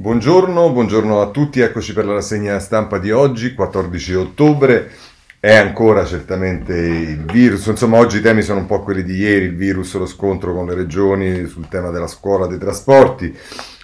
[0.00, 4.92] Buongiorno, buongiorno a tutti, eccoci per la rassegna stampa di oggi, 14 ottobre.
[5.40, 9.46] È ancora certamente il virus, insomma oggi i temi sono un po' quelli di ieri,
[9.46, 13.36] il virus, lo scontro con le regioni sul tema della scuola, dei trasporti.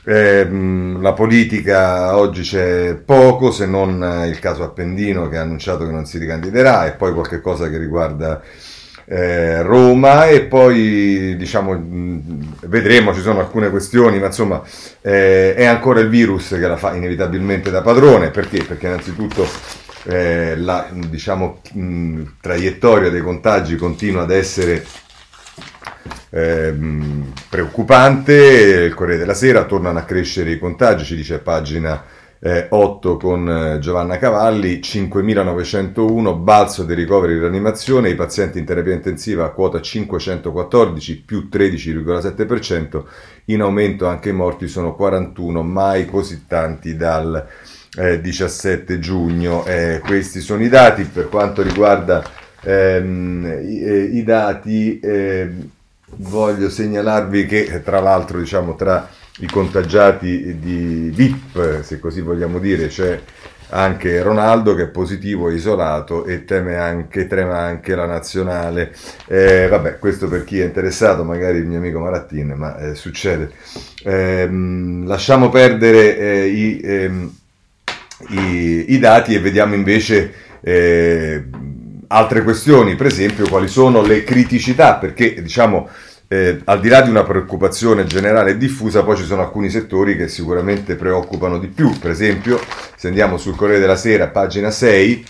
[0.04, 0.48] Eh,
[1.00, 6.06] la politica oggi c'è poco, se non il caso Appendino che ha annunciato che non
[6.06, 8.40] si ricandiderà e poi qualche cosa che riguarda
[9.06, 11.72] eh, Roma e poi diciamo
[12.66, 14.62] vedremo, ci sono alcune questioni, ma insomma
[15.02, 18.64] eh, è ancora il virus che la fa inevitabilmente da padrone, perché?
[18.64, 19.46] Perché innanzitutto
[20.04, 24.84] eh, la diciamo, mh, traiettoria dei contagi continua ad essere
[26.30, 26.74] eh,
[27.48, 28.34] preoccupante,
[28.86, 32.02] il Corriere della Sera tornano a crescere i contagi, ci dice a pagina
[32.46, 38.66] eh, 8 con eh, Giovanna Cavalli, 5.901, balzo dei ricoveri in rianimazione, i pazienti in
[38.66, 43.02] terapia intensiva a quota 514 più 13,7%,
[43.46, 47.46] in aumento anche i morti sono 41, mai così tanti dal
[47.96, 49.64] eh, 17 giugno.
[49.64, 52.22] Eh, questi sono i dati per quanto riguarda
[52.60, 55.00] ehm, i, eh, i, dati.
[55.02, 55.70] Ehm,
[56.16, 62.86] voglio segnalarvi che tra l'altro diciamo tra i contagiati di VIP, se così vogliamo dire,
[62.86, 63.20] c'è
[63.70, 68.94] anche Ronaldo che è positivo, isolato e teme anche, trema anche la nazionale.
[69.26, 73.50] Eh, vabbè, questo per chi è interessato, magari il mio amico Marattin, ma eh, succede.
[74.04, 74.48] Eh,
[75.04, 77.36] lasciamo perdere eh, i, ehm,
[78.28, 81.44] i, i, dati e vediamo invece eh,
[82.08, 85.88] altre questioni, per esempio quali sono le criticità, perché diciamo
[86.34, 90.16] eh, al di là di una preoccupazione generale e diffusa, poi ci sono alcuni settori
[90.16, 91.96] che sicuramente preoccupano di più.
[91.96, 92.60] Per esempio,
[92.96, 95.26] se andiamo sul Corriere della Sera, pagina 6,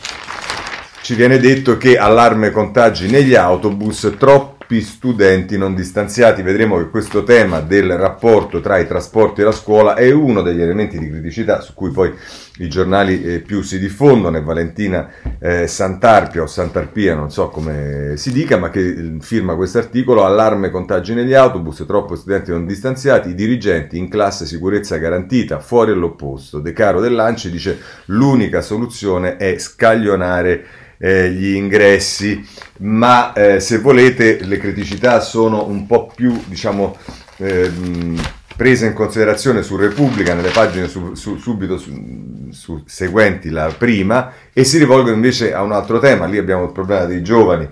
[1.03, 6.43] ci viene detto che allarme contagi negli autobus, troppo studenti non distanziati.
[6.43, 10.61] Vedremo che questo tema del rapporto tra i trasporti e la scuola è uno degli
[10.61, 12.13] elementi di criticità su cui poi
[12.59, 14.39] i giornali eh, più si diffondono.
[14.39, 19.55] È Valentina eh, Santarpia o Santarpia, non so come si dica, ma che eh, firma
[19.55, 20.25] questo articolo.
[20.25, 25.93] Allarme contagi negli autobus, troppi studenti non distanziati, i dirigenti in classe sicurezza garantita, fuori
[25.93, 26.61] all'opposto.
[26.61, 32.47] De Caro dell'Anci dice l'unica soluzione è scaglionare eh, gli ingressi,
[32.79, 36.97] ma eh, se volete le criticità sono un po' più, diciamo,
[37.39, 38.21] ehm,
[38.57, 44.63] prese in considerazione su Repubblica nelle pagine su, su, subito su, seguenti la prima e
[44.65, 46.27] si rivolgono invece a un altro tema.
[46.27, 47.69] Lì abbiamo il problema dei giovani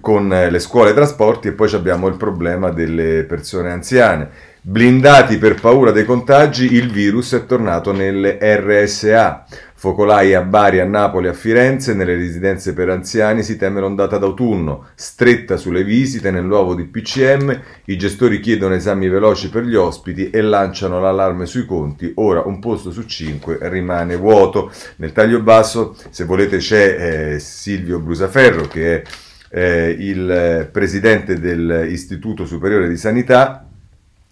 [0.00, 4.50] con eh, le scuole e trasporti e poi abbiamo il problema delle persone anziane.
[4.64, 9.44] Blindati per paura dei contagi, il virus è tornato nelle RSA.
[9.74, 14.90] Focolai a Bari, a Napoli, a Firenze, nelle residenze per anziani si teme l'ondata d'autunno,
[14.94, 20.40] stretta sulle visite nel nuovo DPCM, i gestori chiedono esami veloci per gli ospiti e
[20.40, 24.70] lanciano l'allarme sui conti, ora un posto su cinque rimane vuoto.
[24.98, 29.02] Nel taglio basso, se volete, c'è eh, Silvio Brusaferro che è
[29.50, 33.66] eh, il presidente dell'Istituto Superiore di Sanità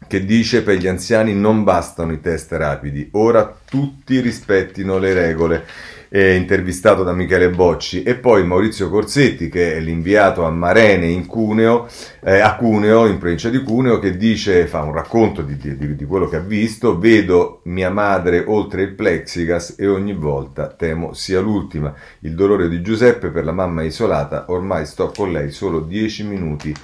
[0.06, 5.65] che dice per gli anziani non bastano i test rapidi, ora tutti rispettino le regole.
[6.09, 11.25] È intervistato da Michele Bocci e poi Maurizio Corsetti che è l'inviato a Marene in
[11.27, 11.87] Cuneo,
[12.25, 16.05] eh, a Cuneo, in provincia di Cuneo, che dice, fa un racconto di, di, di
[16.06, 21.38] quello che ha visto, vedo mia madre oltre il plexigas e ogni volta temo sia
[21.38, 21.94] l'ultima.
[22.22, 26.75] Il dolore di Giuseppe per la mamma isolata, ormai sto con lei solo 10 minuti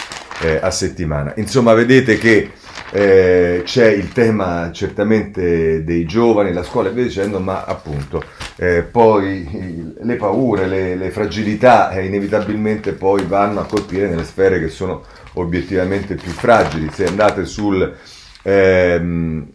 [0.40, 1.32] eh, a settimana.
[1.36, 2.50] Insomma, vedete che
[2.90, 8.22] eh, c'è il tema certamente dei giovani, la scuola e via dicendo, ma appunto
[8.56, 14.60] eh, poi le paure, le, le fragilità eh, inevitabilmente poi vanno a colpire nelle sfere
[14.60, 15.02] che sono
[15.34, 16.90] obiettivamente più fragili.
[16.92, 17.94] Se andate sul...
[18.42, 19.54] Ehm,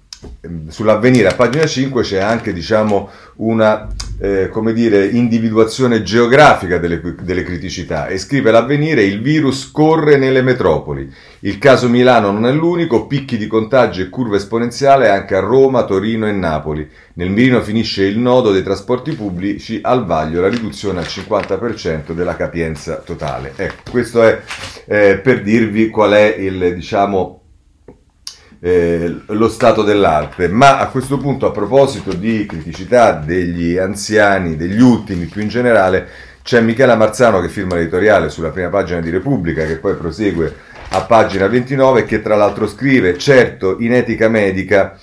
[0.68, 3.88] sull'avvenire a pagina 5 c'è anche diciamo, una
[4.20, 11.12] eh, dire, individuazione geografica delle, delle, criticità e scrive l'avvenire il virus corre nelle metropoli.
[11.40, 15.86] Il caso Milano non è l'unico picchi di contagi e curva esponenziale anche a Roma,
[15.86, 16.88] Torino e Napoli.
[17.14, 22.36] Nel mirino finisce il nodo dei trasporti pubblici al vaglio la riduzione al 50% della
[22.36, 23.54] capienza totale.
[23.56, 24.40] Ecco questo è
[24.86, 27.41] eh, per dirvi qual è il diciamo
[28.62, 30.48] eh, lo stato dell'arte.
[30.48, 36.08] Ma a questo punto, a proposito di criticità degli anziani, degli ultimi più in generale,
[36.44, 41.02] c'è Michela Marzano che firma l'editoriale sulla prima pagina di Repubblica, che poi prosegue a
[41.02, 44.98] pagina 29, che tra l'altro scrive, certo, in etica medica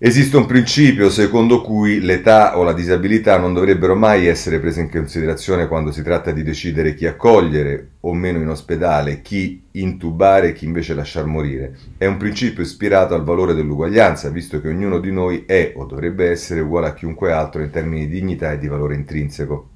[0.00, 4.90] Esiste un principio secondo cui l'età o la disabilità non dovrebbero mai essere prese in
[4.90, 10.52] considerazione quando si tratta di decidere chi accogliere o meno in ospedale, chi intubare e
[10.52, 11.76] chi invece lasciar morire.
[11.96, 16.30] È un principio ispirato al valore dell'uguaglianza, visto che ognuno di noi è o dovrebbe
[16.30, 19.70] essere uguale a chiunque altro in termini di dignità e di valore intrinseco,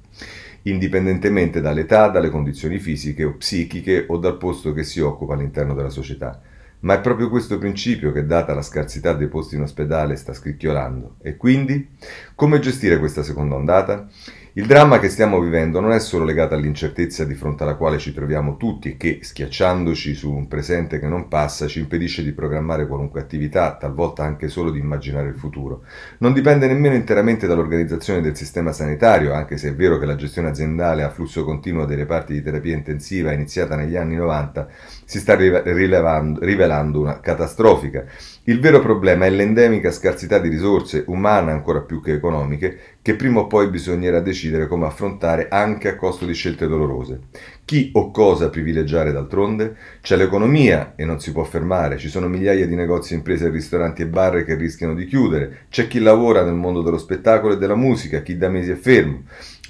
[0.61, 5.89] indipendentemente dall'età, dalle condizioni fisiche o psichiche o dal posto che si occupa all'interno della
[5.89, 6.39] società.
[6.83, 11.15] Ma è proprio questo principio che, data la scarsità dei posti in ospedale, sta scricchiolando.
[11.21, 11.89] E quindi,
[12.35, 14.07] come gestire questa seconda ondata?
[14.55, 18.13] Il dramma che stiamo vivendo non è solo legato all'incertezza di fronte alla quale ci
[18.13, 22.85] troviamo tutti e che, schiacciandoci su un presente che non passa, ci impedisce di programmare
[22.85, 25.85] qualunque attività, talvolta anche solo di immaginare il futuro.
[26.19, 30.49] Non dipende nemmeno interamente dall'organizzazione del sistema sanitario, anche se è vero che la gestione
[30.49, 34.67] aziendale a flusso continuo dei reparti di terapia intensiva, iniziata negli anni 90,
[35.05, 38.05] si sta rivelando una catastrofica.
[38.45, 43.41] Il vero problema è l'endemica scarsità di risorse, umane ancora più che economiche, che prima
[43.41, 47.19] o poi bisognerà decidere come affrontare anche a costo di scelte dolorose.
[47.63, 49.75] Chi o cosa privilegiare d'altronde?
[50.01, 54.07] C'è l'economia e non si può fermare, ci sono migliaia di negozi, imprese, ristoranti e
[54.07, 58.21] bar che rischiano di chiudere, c'è chi lavora nel mondo dello spettacolo e della musica,
[58.21, 59.23] chi da mesi è fermo.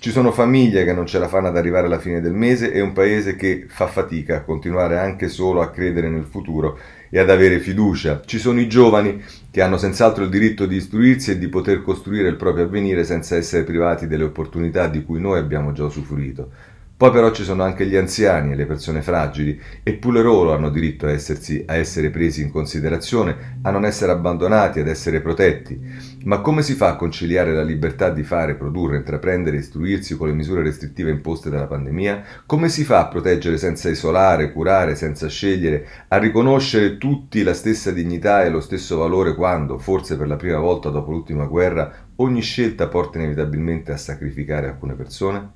[0.03, 2.81] Ci sono famiglie che non ce la fanno ad arrivare alla fine del mese e
[2.81, 6.77] un paese che fa fatica a continuare anche solo a credere nel futuro
[7.09, 8.21] e ad avere fiducia.
[8.25, 12.27] Ci sono i giovani che hanno senz'altro il diritto di istruirsi e di poter costruire
[12.27, 16.51] il proprio avvenire senza essere privati delle opportunità di cui noi abbiamo già usufruito.
[16.95, 20.69] Poi però ci sono anche gli anziani e le persone fragili, e pure loro hanno
[20.69, 25.77] diritto a, essersi, a essere presi in considerazione, a non essere abbandonati, ad essere protetti.
[26.25, 30.33] Ma come si fa a conciliare la libertà di fare, produrre, intraprendere, istruirsi con le
[30.33, 32.23] misure restrittive imposte dalla pandemia?
[32.45, 37.91] Come si fa a proteggere senza isolare, curare, senza scegliere, a riconoscere tutti la stessa
[37.91, 42.41] dignità e lo stesso valore quando, forse per la prima volta dopo l'ultima guerra, ogni
[42.41, 45.51] scelta porta inevitabilmente a sacrificare alcune persone?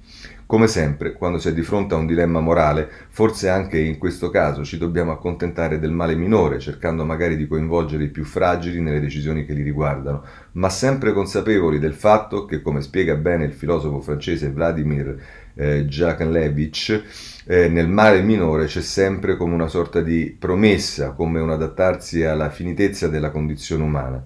[0.47, 4.29] Come sempre, quando si è di fronte a un dilemma morale, forse anche in questo
[4.29, 9.01] caso ci dobbiamo accontentare del male minore, cercando magari di coinvolgere i più fragili nelle
[9.01, 10.23] decisioni che li riguardano,
[10.53, 15.21] ma sempre consapevoli del fatto che, come spiega bene il filosofo francese Vladimir
[15.53, 17.03] eh, Jakenlevich,
[17.45, 22.49] eh, nel male minore c'è sempre come una sorta di promessa, come un adattarsi alla
[22.49, 24.25] finitezza della condizione umana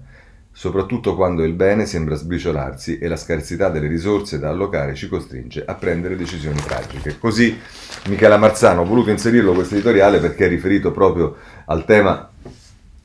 [0.62, 5.64] soprattutto quando il bene sembra sbriciolarsi e la scarsità delle risorse da allocare ci costringe
[5.66, 7.18] a prendere decisioni tragiche.
[7.18, 7.58] Così
[8.06, 12.30] Michela Marzano ho voluto inserirlo questo editoriale perché è riferito proprio al tema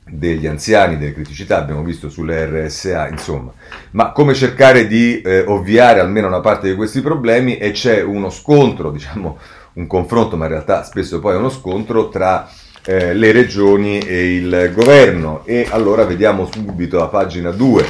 [0.04, 3.52] degli anziani, delle criticità, abbiamo visto sulle RSA, insomma.
[3.90, 8.30] Ma come cercare di eh, ovviare almeno una parte di questi problemi e c'è uno
[8.30, 9.36] scontro, diciamo
[9.72, 12.48] un confronto, ma in realtà spesso poi è uno scontro tra
[12.88, 15.42] eh, le regioni e il governo.
[15.44, 17.84] E allora vediamo subito a pagina 2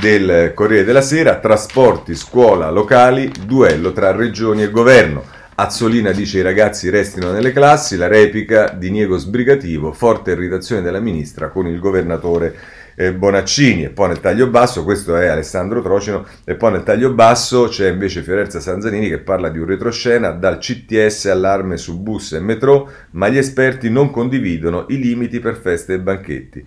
[0.00, 5.24] del Corriere della Sera, trasporti, scuola, locali, duello tra regioni e governo.
[5.56, 11.48] Azzolina dice i ragazzi restino nelle classi, la replica, diniego sbrigativo, forte irritazione della ministra
[11.48, 12.54] con il governatore
[12.96, 17.12] eh, Bonaccini e poi nel taglio basso, questo è Alessandro Trocino, e poi nel taglio
[17.12, 22.32] basso c'è invece Fiorenza Sanzanini che parla di un retroscena dal CTS allarme su bus
[22.32, 26.64] e metro, ma gli esperti non condividono i limiti per feste e banchetti.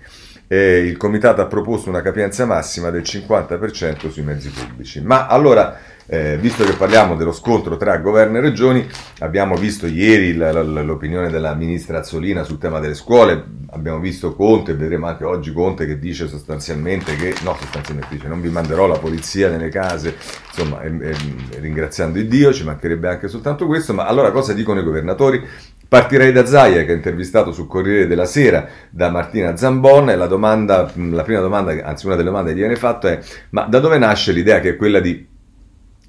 [0.51, 5.01] E il comitato ha proposto una capienza massima del 50% sui mezzi pubblici.
[5.01, 5.77] Ma allora
[6.11, 8.87] eh, visto che parliamo dello scontro tra governo e regioni,
[9.19, 14.33] abbiamo visto ieri l- l- l'opinione della ministra Azzolina sul tema delle scuole, abbiamo visto
[14.33, 18.87] Conte, vedremo anche oggi Conte che dice sostanzialmente che, no, sostanzialmente dice non vi manderò
[18.87, 20.15] la polizia nelle case,
[20.47, 21.15] insomma, e, e,
[21.59, 25.45] ringraziando il Dio, ci mancherebbe anche soltanto questo, ma allora cosa dicono i governatori?
[25.87, 30.27] Partirei da Zaia che ha intervistato sul Corriere della Sera da Martina Zambon e la,
[30.27, 33.19] domanda, la prima domanda, anzi una delle domande che gli viene fatta è
[33.51, 35.28] ma da dove nasce l'idea che è quella di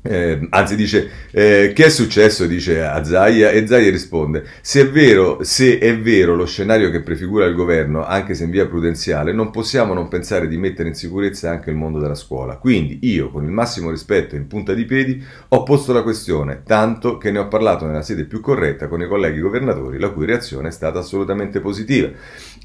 [0.02, 2.46] eh, anzi dice eh, che è successo?
[2.46, 7.02] Dice a Zaia e Zaia risponde se è, vero, se è vero lo scenario che
[7.02, 10.94] prefigura il governo anche se in via prudenziale non possiamo non pensare di mettere in
[10.94, 12.56] sicurezza anche il mondo della scuola.
[12.56, 17.18] Quindi io con il massimo rispetto in punta di piedi ho posto la questione tanto
[17.18, 20.68] che ne ho parlato nella sede più corretta con i colleghi governatori la cui reazione
[20.68, 22.08] è stata assolutamente positiva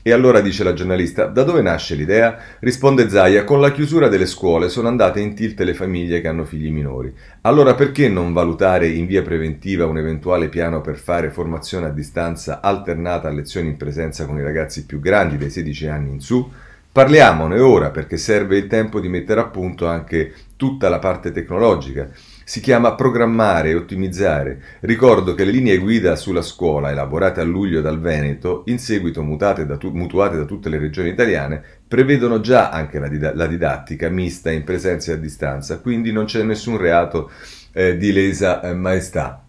[0.07, 2.37] e allora dice la giornalista da dove nasce l'idea?
[2.59, 6.45] risponde Zaia con la chiusura delle scuole sono andate in tilt le famiglie che hanno
[6.45, 11.87] figli minori allora perché non valutare in via preventiva un eventuale piano per fare formazione
[11.87, 16.11] a distanza alternata a lezioni in presenza con i ragazzi più grandi dei 16 anni
[16.11, 16.51] in su?
[16.95, 22.07] Parliamone ora perché serve il tempo di mettere a punto anche tutta la parte tecnologica.
[22.45, 24.61] Si chiama programmare e ottimizzare.
[24.79, 29.75] Ricordo che le linee guida sulla scuola, elaborate a luglio dal Veneto, in seguito da
[29.75, 34.49] tu- mutuate da tutte le regioni italiane, prevedono già anche la, did- la didattica mista
[34.49, 37.29] in presenza e a distanza, quindi non c'è nessun reato
[37.73, 39.45] eh, di lesa eh, maestà.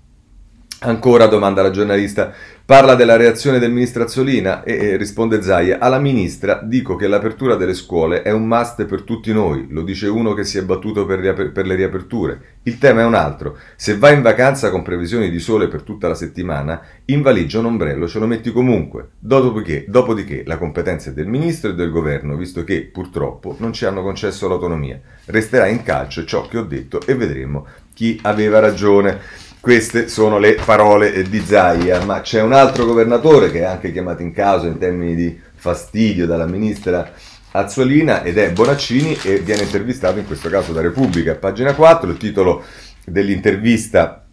[0.79, 2.35] Ancora domanda la giornalista,
[2.67, 7.55] Parla della reazione del ministro Azzolina e, e risponde Zaia, alla ministra dico che l'apertura
[7.55, 11.07] delle scuole è un must per tutti noi, lo dice uno che si è battuto
[11.07, 12.41] per, riaper- per le riaperture.
[12.65, 16.09] Il tema è un altro, se vai in vacanza con previsioni di sole per tutta
[16.09, 19.11] la settimana, in valigia un ombrello ce lo metti comunque.
[19.17, 23.85] Dopodiché, dopodiché la competenza è del ministro e del governo, visto che purtroppo non ci
[23.85, 25.01] hanno concesso l'autonomia.
[25.27, 29.45] Resterà in calcio ciò che ho detto e vedremo chi aveva ragione.
[29.67, 34.23] Queste sono le parole di Zaia, ma c'è un altro governatore che è anche chiamato
[34.23, 37.11] in causa in termini di fastidio dalla ministra
[37.51, 42.17] Azzolina ed è Bonaccini e viene intervistato in questo caso da Repubblica, pagina 4, il
[42.17, 42.63] titolo
[43.05, 44.25] dell'intervista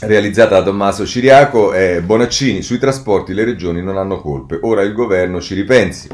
[0.00, 4.94] realizzata da Tommaso Ciriaco è Bonaccini, sui trasporti le regioni non hanno colpe, ora il
[4.94, 6.08] governo ci ripensi.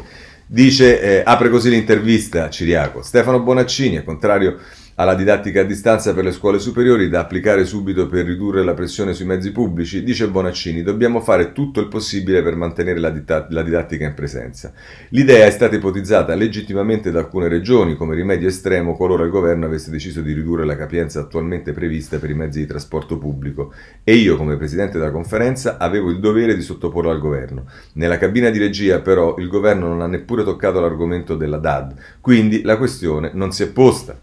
[0.44, 4.58] Dice, eh, apre così l'intervista Ciriaco, Stefano Bonaccini, al contrario
[5.00, 9.14] alla didattica a distanza per le scuole superiori da applicare subito per ridurre la pressione
[9.14, 13.62] sui mezzi pubblici, dice Bonaccini, dobbiamo fare tutto il possibile per mantenere la, dita- la
[13.62, 14.74] didattica in presenza.
[15.08, 19.90] L'idea è stata ipotizzata legittimamente da alcune regioni come rimedio estremo qualora il governo avesse
[19.90, 23.72] deciso di ridurre la capienza attualmente prevista per i mezzi di trasporto pubblico
[24.04, 27.64] e io come presidente della conferenza avevo il dovere di sottoporlo al governo.
[27.94, 32.60] Nella cabina di regia però il governo non ha neppure toccato l'argomento della DAD, quindi
[32.60, 34.18] la questione non si è posta.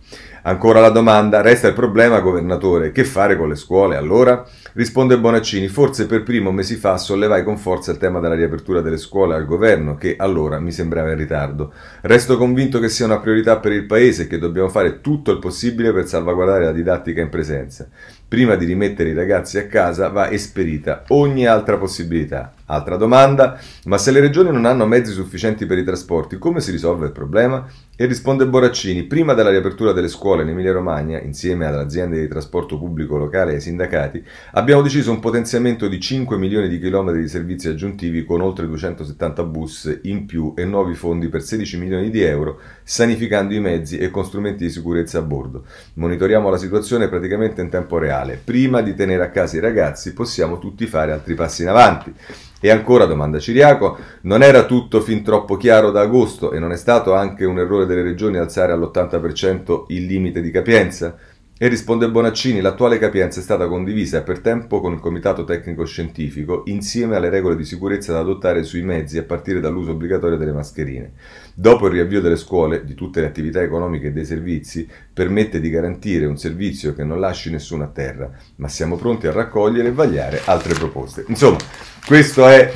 [0.48, 4.46] Ancora la domanda, resta il problema, governatore, che fare con le scuole allora?
[4.76, 8.96] Risponde Bonaccini, forse per primo mesi fa sollevai con forza il tema della riapertura delle
[8.96, 11.74] scuole al governo, che allora mi sembrava in ritardo.
[12.00, 15.40] Resto convinto che sia una priorità per il Paese e che dobbiamo fare tutto il
[15.40, 17.86] possibile per salvaguardare la didattica in presenza.
[18.26, 22.54] Prima di rimettere i ragazzi a casa va esperita ogni altra possibilità.
[22.70, 26.72] Altra domanda, ma se le regioni non hanno mezzi sufficienti per i trasporti, come si
[26.72, 27.66] risolve il problema?
[27.96, 32.78] E risponde Boraccini, prima della riapertura delle scuole in Emilia-Romagna, insieme alle aziende di trasporto
[32.78, 34.22] pubblico locale e ai sindacati,
[34.52, 39.44] abbiamo deciso un potenziamento di 5 milioni di chilometri di servizi aggiuntivi con oltre 270
[39.44, 44.12] bus in più e nuovi fondi per 16 milioni di euro, sanificando i mezzi e
[44.12, 45.64] con strumenti di sicurezza a bordo.
[45.94, 48.40] Monitoriamo la situazione praticamente in tempo reale.
[48.44, 52.14] Prima di tenere a casa i ragazzi possiamo tutti fare altri passi in avanti.
[52.60, 56.78] E ancora, domanda Ciriaco, non era tutto fin troppo chiaro da agosto e non è
[56.78, 61.16] stato anche un errore delle regioni alzare all'80% il limite di capienza?
[61.60, 66.62] E risponde Bonaccini, l'attuale capienza è stata condivisa per tempo con il Comitato Tecnico Scientifico
[66.66, 71.14] insieme alle regole di sicurezza da adottare sui mezzi a partire dall'uso obbligatorio delle mascherine.
[71.60, 75.72] Dopo il riavvio delle scuole, di tutte le attività economiche e dei servizi, permette di
[75.72, 79.92] garantire un servizio che non lasci nessuno a terra, ma siamo pronti a raccogliere e
[79.92, 81.26] vagliare altre proposte.
[81.30, 81.58] Insomma,
[82.06, 82.72] questa è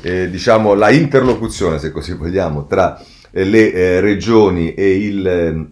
[0.00, 3.00] eh, diciamo, la interlocuzione, se così vogliamo, tra
[3.30, 5.66] eh, le eh, regioni e il, eh,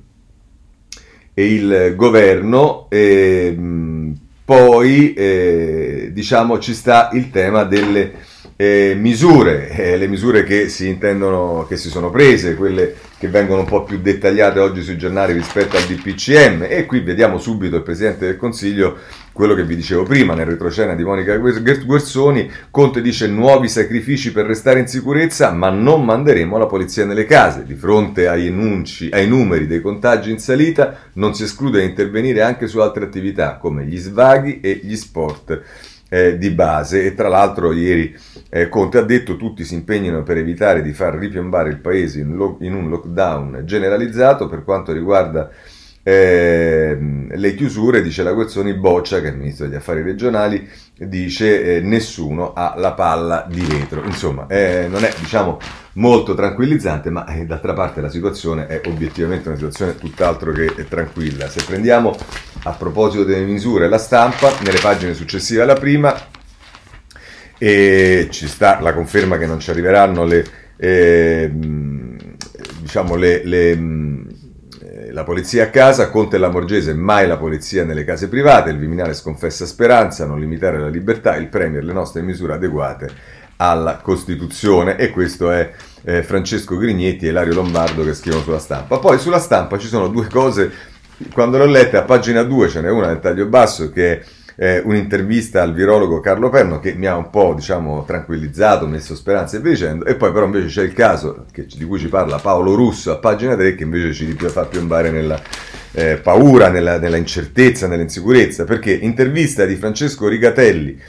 [1.35, 2.87] e il governo.
[2.90, 8.12] E, mh, poi eh, diciamo, ci sta il tema delle
[8.56, 13.61] eh, misure, eh, le misure che si intendono, che si sono prese, quelle che vengono
[13.61, 17.82] un po' più dettagliate oggi sui giornali rispetto al DPCM e qui vediamo subito il
[17.82, 18.97] Presidente del Consiglio
[19.30, 24.47] quello che vi dicevo prima nel retroscena di Monica Guersoni, Conte dice nuovi sacrifici per
[24.47, 29.28] restare in sicurezza ma non manderemo la polizia nelle case, di fronte ai, enunci, ai
[29.28, 33.85] numeri dei contagi in salita non si esclude di intervenire anche su altre attività come
[33.85, 35.61] gli svaghi e gli sport
[36.12, 38.14] eh, di base e tra l'altro ieri
[38.50, 42.35] eh, Conte ha detto tutti si impegnano per evitare di far ripiombare il paese in,
[42.35, 45.50] lo- in un lockdown generalizzato per quanto riguarda
[46.02, 46.99] eh,
[47.31, 51.81] le chiusure, dice la Guerzoni, Boccia, che è il ministro degli affari regionali, dice eh,
[51.81, 54.02] nessuno ha la palla di vetro.
[54.04, 55.59] Insomma, eh, non è diciamo
[55.94, 61.49] molto tranquillizzante, ma eh, d'altra parte la situazione è obiettivamente una situazione tutt'altro che tranquilla.
[61.49, 62.16] Se prendiamo
[62.64, 66.14] a proposito delle misure la stampa, nelle pagine successive alla prima,
[67.58, 70.44] e ci sta la conferma che non ci arriveranno le,
[70.76, 71.50] eh,
[72.80, 74.11] diciamo le, le
[75.12, 78.78] la polizia a casa, Conte e la Morgese, mai la polizia nelle case private, il
[78.78, 83.11] Viminale sconfessa Speranza, non limitare la libertà, il Premier le nostre misure adeguate
[83.56, 85.73] alla Costituzione e questo è
[86.04, 88.99] eh, Francesco Grignetti e Lario Lombardo che scrivono sulla stampa.
[88.99, 90.71] Poi sulla stampa ci sono due cose,
[91.32, 94.25] quando l'ho letta a pagina 2 ce n'è una nel taglio basso che è
[94.56, 99.56] eh, un'intervista al virologo Carlo Perno che mi ha un po' diciamo, tranquillizzato, messo speranze
[99.56, 102.38] e via dicendo, e poi però invece c'è il caso che, di cui ci parla
[102.38, 105.40] Paolo Russo a pagina 3 che invece ci fa piombare nella
[105.92, 111.00] eh, paura, nella, nella incertezza, nell'insicurezza, perché intervista di Francesco Rigatelli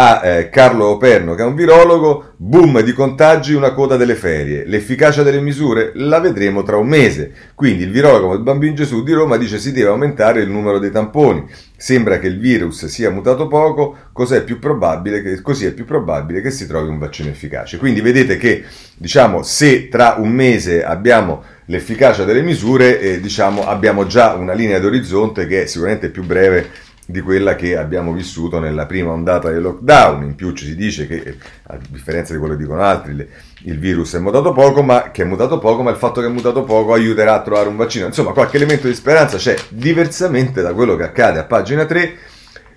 [0.00, 4.64] a eh, Carlo Operno, che è un virologo, boom di contagi, una coda delle ferie.
[4.64, 7.32] L'efficacia delle misure la vedremo tra un mese.
[7.56, 10.92] Quindi il virologo del Bambino Gesù di Roma dice si deve aumentare il numero dei
[10.92, 11.44] tamponi.
[11.76, 16.42] Sembra che il virus sia mutato poco, cos'è più probabile che, così è più probabile
[16.42, 17.76] che si trovi un vaccino efficace.
[17.76, 18.62] Quindi vedete che,
[18.96, 24.78] diciamo, se tra un mese abbiamo l'efficacia delle misure, eh, diciamo, abbiamo già una linea
[24.78, 29.62] d'orizzonte che è sicuramente più breve di quella che abbiamo vissuto nella prima ondata del
[29.62, 30.24] lockdown.
[30.24, 33.26] In più ci si dice che, a differenza di quello che dicono altri,
[33.62, 36.30] il virus è mutato poco, ma che è mutato poco, ma il fatto che è
[36.30, 38.04] mutato poco aiuterà a trovare un vaccino.
[38.04, 42.16] Insomma, qualche elemento di speranza c'è, diversamente da quello che accade a pagina 3.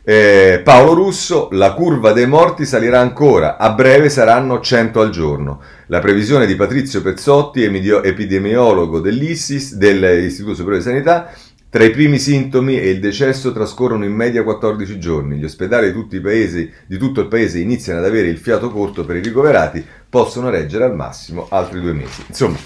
[0.04, 5.62] Eh, Paolo Russo, la curva dei morti salirà ancora, a breve saranno 100 al giorno.
[5.88, 11.32] La previsione di Patrizio Pezzotti, epidemiologo dell'Istituto Superiore di Sanità,
[11.72, 15.38] tra i primi sintomi e il decesso trascorrono in media 14 giorni.
[15.38, 19.16] Gli ospedali di, paesi, di, tutto il paese iniziano ad avere il fiato corto per
[19.16, 22.26] i ricoverati, possono reggere al massimo altri due mesi.
[22.28, 22.58] Insomma,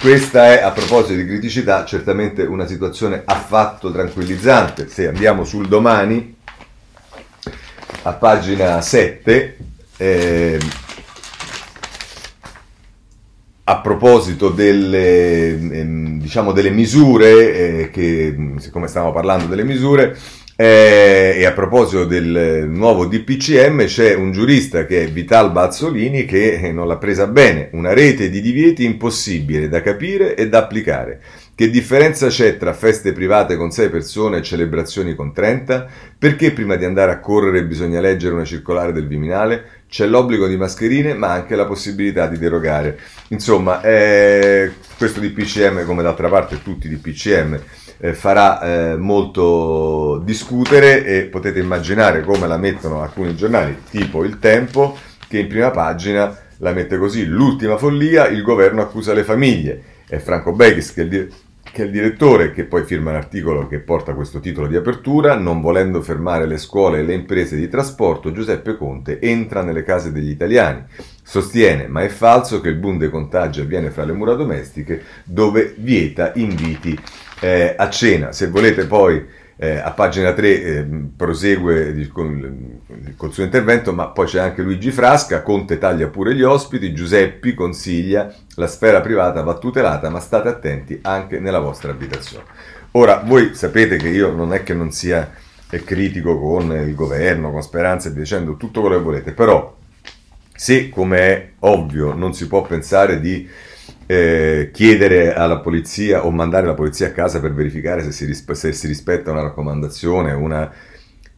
[0.00, 4.88] questa è a proposito di criticità certamente una situazione affatto tranquillizzante.
[4.88, 6.34] Se andiamo sul domani,
[8.00, 9.58] a pagina 7,
[9.98, 10.58] eh,
[13.64, 20.16] a proposito delle, ehm, diciamo delle misure, eh, che siccome stavamo parlando delle misure,
[20.56, 26.70] eh, e a proposito del nuovo DPCM c'è un giurista che è Vital Bazzolini che
[26.72, 31.20] non l'ha presa bene, una rete di divieti impossibile da capire e da applicare.
[31.56, 35.86] Che differenza c'è tra feste private con 6 persone e celebrazioni con 30?
[36.18, 39.73] Perché prima di andare a correre bisogna leggere una circolare del Viminale?
[39.88, 42.98] C'è l'obbligo di mascherine, ma anche la possibilità di derogare.
[43.28, 47.60] Insomma, eh, questo DPCM, come d'altra parte tutti i DPCM,
[47.98, 54.38] eh, farà eh, molto discutere e potete immaginare come la mettono alcuni giornali, tipo Il
[54.38, 54.96] Tempo,
[55.28, 59.82] che in prima pagina la mette così, l'ultima follia, il governo accusa le famiglie.
[60.06, 61.28] È Franco Begis che
[61.74, 65.60] che è il direttore che poi firma l'articolo che porta questo titolo di apertura, non
[65.60, 70.30] volendo fermare le scuole e le imprese di trasporto, Giuseppe Conte entra nelle case degli
[70.30, 70.84] italiani.
[71.20, 75.74] Sostiene, ma è falso, che il boom dei contagi avviene fra le mura domestiche dove
[75.76, 76.96] vieta inviti
[77.40, 78.30] eh, a cena.
[78.30, 82.80] Se volete poi eh, a pagina 3 eh, prosegue con,
[83.16, 87.54] col suo intervento, ma poi c'è anche Luigi Frasca, Conte taglia pure gli ospiti, Giuseppi
[87.54, 92.44] consiglia, la sfera privata va tutelata, ma state attenti anche nella vostra abitazione.
[92.92, 95.30] Ora, voi sapete che io non è che non sia
[95.84, 99.76] critico con il governo, con speranze e dicendo tutto quello che volete, però
[100.54, 103.48] se, come è ovvio, non si può pensare di
[104.06, 108.54] eh, chiedere alla polizia o mandare la polizia a casa per verificare se si, rispe-
[108.54, 110.70] se si rispetta una raccomandazione, una...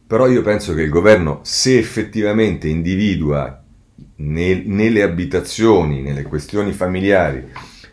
[0.05, 3.63] però io penso che il governo, se effettivamente individua
[4.17, 7.45] nel, nelle abitazioni, nelle questioni familiari,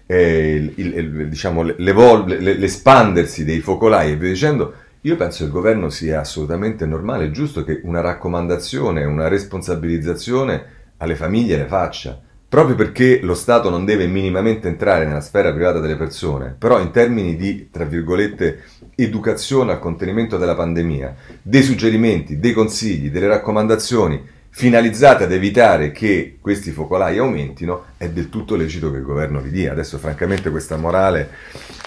[0.07, 5.51] eh, il, il, il, diciamo, l'espandersi dei focolai e via dicendo, io penso che il
[5.51, 10.65] governo sia assolutamente normale e giusto che una raccomandazione, una responsabilizzazione
[10.97, 15.81] alle famiglie le faccia proprio perché lo Stato non deve minimamente entrare nella sfera privata
[15.81, 18.63] delle persone, però in termini di, tra virgolette,
[18.95, 26.39] educazione al contenimento della pandemia, dei suggerimenti, dei consigli, delle raccomandazioni finalizzate ad evitare che
[26.41, 29.73] questi focolai aumentino, è del tutto lecito che il governo li dia.
[29.73, 31.29] Adesso, francamente, questa morale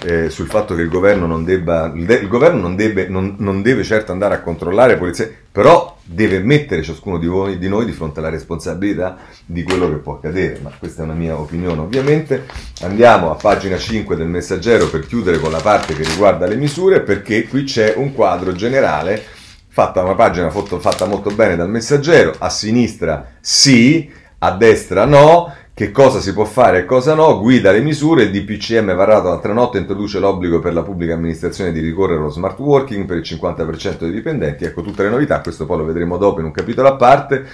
[0.04, 3.86] eh, sul fatto che il governo non debba, il governo non deve, non, non deve
[3.86, 7.94] certo andare a controllare le polizie, però deve mettere ciascuno di, voi, di noi di
[7.94, 12.48] fronte alla responsabilità di quello che può accadere, ma questa è una mia opinione ovviamente.
[12.82, 17.00] Andiamo a pagina 5 del messaggero per chiudere con la parte che riguarda le misure,
[17.00, 19.36] perché qui c'è un quadro generale,
[19.78, 24.10] fatta una pagina fatta molto bene dal messaggero, a sinistra sì,
[24.40, 28.32] a destra no, che cosa si può fare e cosa no, guida le misure, il
[28.32, 33.06] DPCM varato l'altra notte introduce l'obbligo per la pubblica amministrazione di ricorrere allo smart working
[33.06, 36.48] per il 50% dei dipendenti, ecco tutte le novità, questo poi lo vedremo dopo in
[36.48, 37.46] un capitolo a parte,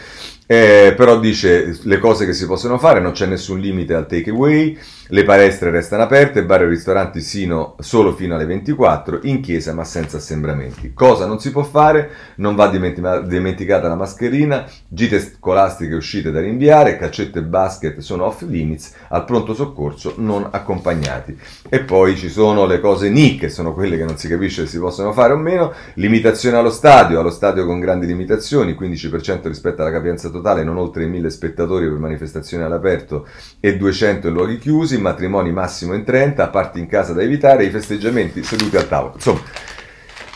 [0.45, 4.29] eh, però dice le cose che si possono fare, non c'è nessun limite al take
[4.29, 4.77] away,
[5.07, 9.83] le palestre restano aperte, bar e ristoranti sino, solo fino alle 24, in chiesa ma
[9.83, 10.93] senza assembramenti.
[10.93, 12.09] Cosa non si può fare?
[12.37, 18.41] Non va dimenticata la mascherina, gite scolastiche uscite da rinviare, calcetto e basket sono off
[18.41, 21.37] limits, al pronto soccorso non accompagnati.
[21.69, 24.67] E poi ci sono le cose NIC, che sono quelle che non si capisce se
[24.67, 29.81] si possono fare o meno, limitazione allo stadio, allo stadio con grandi limitazioni, 15% rispetto
[29.81, 33.27] alla capienza totale, non oltre 1000 spettatori per manifestazioni all'aperto
[33.59, 37.69] e 200 in luoghi chiusi, matrimoni massimo in 30, parti in casa da evitare, i
[37.69, 39.13] festeggiamenti seduti al tavolo.
[39.15, 39.41] Insomma,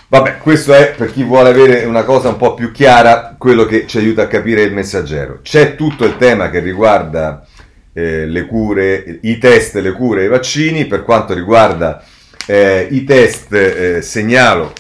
[0.08, 3.86] vabbè, questo è per chi vuole avere una cosa un po' più chiara, quello che
[3.88, 5.40] ci aiuta a capire il messaggero.
[5.42, 7.46] C'è tutto il tema che riguarda
[7.92, 12.04] eh, le cure, i test, le cure e i vaccini, per quanto riguarda
[12.46, 14.72] eh, i test, eh, segnalo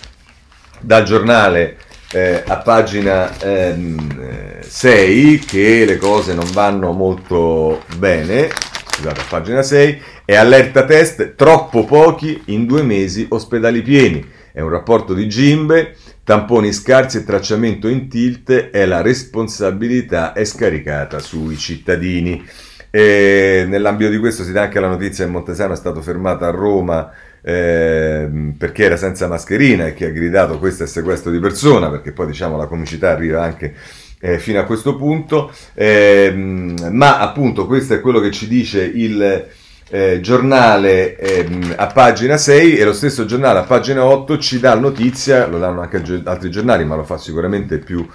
[0.80, 1.77] dal giornale
[2.12, 8.50] eh, a pagina ehm, 6 che le cose non vanno molto bene,
[8.86, 14.26] scusate, a pagina 6, è allerta test, troppo pochi in due mesi ospedali pieni.
[14.52, 20.46] È un rapporto di Gimbe, tamponi scarsi e tracciamento in tilt e la responsabilità è
[20.46, 22.43] scaricata sui cittadini.
[22.89, 26.50] E nell'ambito di questo si dà anche la notizia che Montesano è stato fermato a
[26.50, 27.12] Roma
[27.47, 32.12] eh, perché era senza mascherina e che ha gridato questo è sequestro di persona, perché
[32.12, 33.73] poi diciamo la comicità arriva anche
[34.19, 39.47] eh, fino a questo punto, eh, ma appunto questo è quello che ci dice il
[39.89, 44.75] eh, giornale ehm, a pagina 6 e lo stesso giornale a pagina 8 ci dà
[44.75, 48.05] notizia, lo danno anche altri giornali, ma lo fa sicuramente più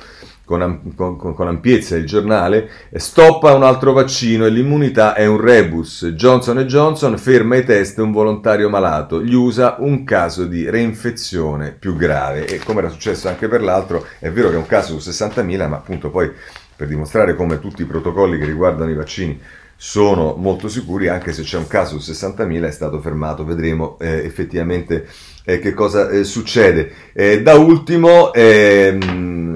[0.52, 6.12] con, con, con, ampiezza il giornale, stoppa un altro vaccino e l'immunità è un rebus.
[6.14, 11.96] Johnson Johnson ferma i test un volontario malato, gli usa un caso di reinfezione più
[11.96, 15.08] grave e come era successo anche per l'altro, è vero che è un caso su
[15.08, 16.30] 60.000, ma appunto poi
[16.76, 19.40] per dimostrare come tutti i protocolli che riguardano i vaccini
[19.84, 24.24] sono molto sicuri, anche se c'è un caso su 60.000 è stato fermato, vedremo eh,
[24.24, 25.08] effettivamente
[25.44, 26.92] eh, che cosa eh, succede.
[27.12, 29.51] Eh, da ultimo, ehm,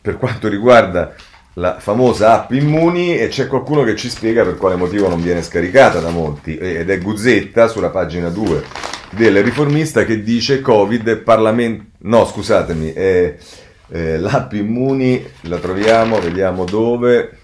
[0.00, 1.14] per quanto riguarda
[1.54, 5.42] la famosa app Immuni e c'è qualcuno che ci spiega per quale motivo non viene
[5.42, 6.56] scaricata da molti.
[6.56, 8.64] Ed è Guzzetta sulla pagina 2
[9.10, 13.36] del riformista che dice Covid Parlamento no scusatemi è,
[13.88, 17.36] è, l'app Immuni la troviamo vediamo dove.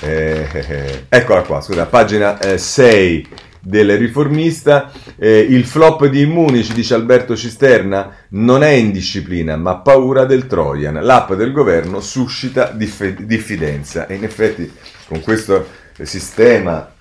[0.00, 3.26] Eh, eh, eh eccola qua scusa pagina 6 eh,
[3.64, 4.92] del riformista.
[5.16, 10.46] Eh, il flop di Immuni, ci dice Alberto Cisterna, non è indisciplina, ma paura del
[10.46, 11.02] Trojan.
[11.02, 14.06] L'app del governo suscita dif- diffidenza.
[14.06, 14.70] E in effetti
[15.08, 15.66] con questo
[16.02, 16.92] sistema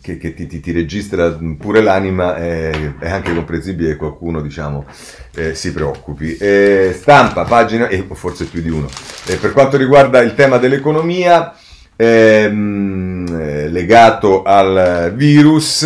[0.00, 4.84] che, che ti, ti, ti, registra pure l'anima eh, è anche comprensibile che qualcuno diciamo,
[5.34, 6.36] eh, si preoccupi.
[6.36, 8.88] Eh, stampa, pagina, e forse più di uno.
[9.40, 11.54] per quanto riguarda il tema dell'economia,
[11.96, 15.82] ehm, eh, legato al virus.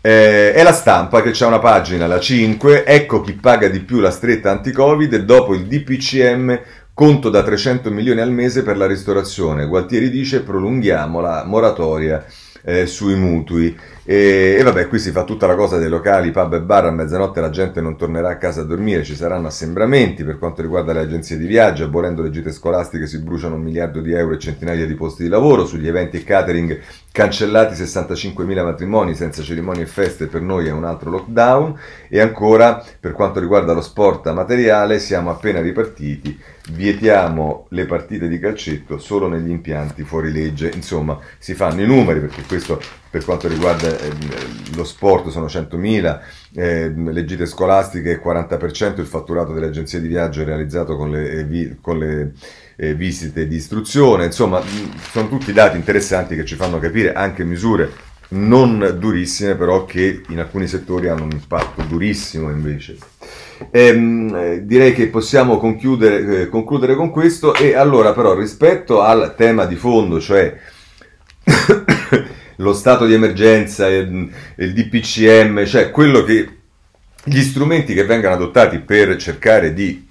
[0.00, 4.00] Eh, è la stampa che c'è una pagina, la 5, ecco chi paga di più
[4.00, 6.60] la stretta anti-Covid dopo il DPCM
[6.92, 9.66] conto da 300 milioni al mese per la ristorazione.
[9.66, 12.24] Gualtieri dice prolunghiamo la moratoria
[12.62, 13.76] eh, sui mutui.
[14.06, 16.90] E, e, vabbè, qui si fa tutta la cosa dei locali, pub e bar, a
[16.90, 20.92] mezzanotte la gente non tornerà a casa a dormire, ci saranno assembramenti per quanto riguarda
[20.92, 24.38] le agenzie di viaggio, abolendo le gite scolastiche si bruciano un miliardo di euro e
[24.38, 26.80] centinaia di posti di lavoro, sugli eventi e catering
[27.14, 31.78] cancellati 65.000 matrimoni senza cerimonie e feste, per noi è un altro lockdown.
[32.08, 36.36] E ancora per quanto riguarda lo sport materiale siamo appena ripartiti,
[36.72, 42.18] vietiamo le partite di calcetto solo negli impianti fuori legge, insomma si fanno i numeri
[42.18, 44.10] perché questo per quanto riguarda eh,
[44.74, 46.20] lo sport sono 100.000,
[46.56, 51.76] eh, le gite scolastiche 40%, il fatturato delle agenzie di viaggio realizzato con le, eh,
[51.80, 52.32] con le
[52.76, 54.62] eh, visite di istruzione, insomma
[55.10, 60.38] sono tutti dati interessanti che ci fanno capire anche misure non durissime però che in
[60.38, 62.96] alcuni settori hanno un impatto durissimo invece.
[63.70, 69.34] Ehm, eh, direi che possiamo concludere, eh, concludere con questo e allora però rispetto al
[69.36, 70.56] tema di fondo, cioè
[72.56, 76.48] lo stato di emergenza, il, il DPCM, cioè quello che
[77.22, 80.06] gli strumenti che vengono adottati per cercare di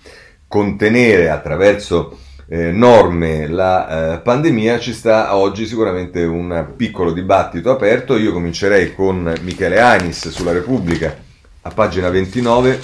[0.47, 2.17] contenere attraverso
[2.53, 8.15] eh, norme la eh, pandemia, ci sta oggi sicuramente un piccolo dibattito aperto.
[8.15, 11.17] Io comincerei con Michele Anis sulla Repubblica
[11.61, 12.79] a pagina 29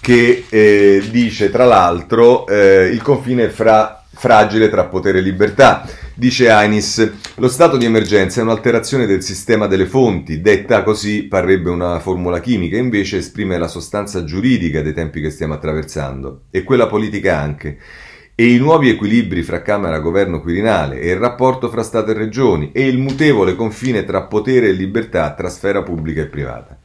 [0.00, 5.88] che eh, dice tra l'altro eh, il confine fra fragile tra potere e libertà.
[6.16, 11.70] Dice Ainis, lo stato di emergenza è un'alterazione del sistema delle fonti, detta così parrebbe
[11.70, 16.86] una formula chimica, invece esprime la sostanza giuridica dei tempi che stiamo attraversando, e quella
[16.86, 17.78] politica anche.
[18.36, 22.70] e i nuovi equilibri fra Camera, Governo, Quirinale e il rapporto fra Stato e Regioni
[22.72, 26.78] e il mutevole confine tra potere e libertà tra sfera pubblica e privata.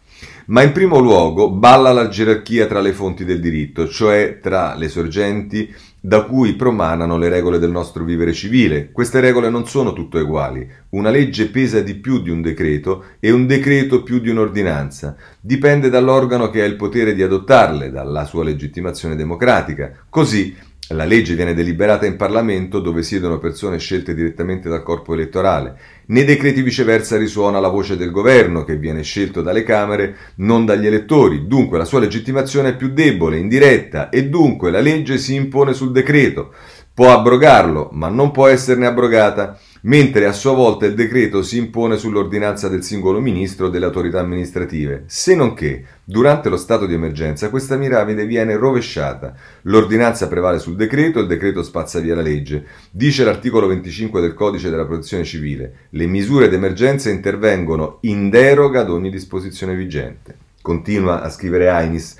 [0.47, 4.89] Ma in primo luogo balla la gerarchia tra le fonti del diritto, cioè tra le
[4.89, 8.91] sorgenti da cui promanano le regole del nostro vivere civile.
[8.91, 10.67] Queste regole non sono tutte uguali.
[10.89, 15.15] Una legge pesa di più di un decreto e un decreto più di un'ordinanza.
[15.39, 19.91] Dipende dall'organo che ha il potere di adottarle, dalla sua legittimazione democratica.
[20.09, 20.55] Così
[20.89, 25.77] la legge viene deliberata in Parlamento dove siedono persone scelte direttamente dal corpo elettorale.
[26.07, 30.87] Nei decreti viceversa risuona la voce del governo che viene scelto dalle Camere, non dagli
[30.87, 31.45] elettori.
[31.45, 35.91] Dunque la sua legittimazione è più debole, indiretta e dunque la legge si impone sul
[35.91, 36.53] decreto.
[36.91, 41.97] Può abrogarlo, ma non può esserne abrogata mentre a sua volta il decreto si impone
[41.97, 46.93] sull'ordinanza del singolo ministro o delle autorità amministrative, se non che, durante lo stato di
[46.93, 49.33] emergenza, questa piramide viene rovesciata.
[49.63, 52.65] L'ordinanza prevale sul decreto, il decreto spazza via la legge.
[52.91, 58.89] Dice l'articolo 25 del Codice della Protezione Civile, le misure d'emergenza intervengono in deroga ad
[58.89, 60.35] ogni disposizione vigente.
[60.61, 62.15] Continua a scrivere Ainis.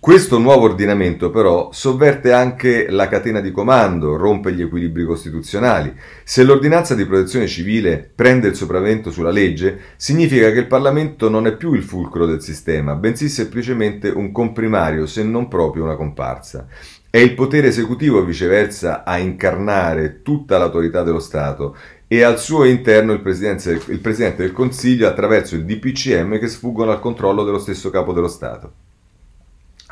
[0.00, 5.94] Questo nuovo ordinamento però sovverte anche la catena di comando, rompe gli equilibri costituzionali.
[6.24, 11.46] Se l'ordinanza di protezione civile prende il sopravvento sulla legge, significa che il Parlamento non
[11.46, 16.66] è più il fulcro del sistema, bensì semplicemente un comprimario, se non proprio una comparsa.
[17.10, 21.76] È il potere esecutivo, viceversa, a incarnare tutta l'autorità dello Stato
[22.08, 26.90] e al suo interno il Presidente, il Presidente del Consiglio attraverso il DPCM che sfuggono
[26.90, 28.88] al controllo dello stesso capo dello Stato.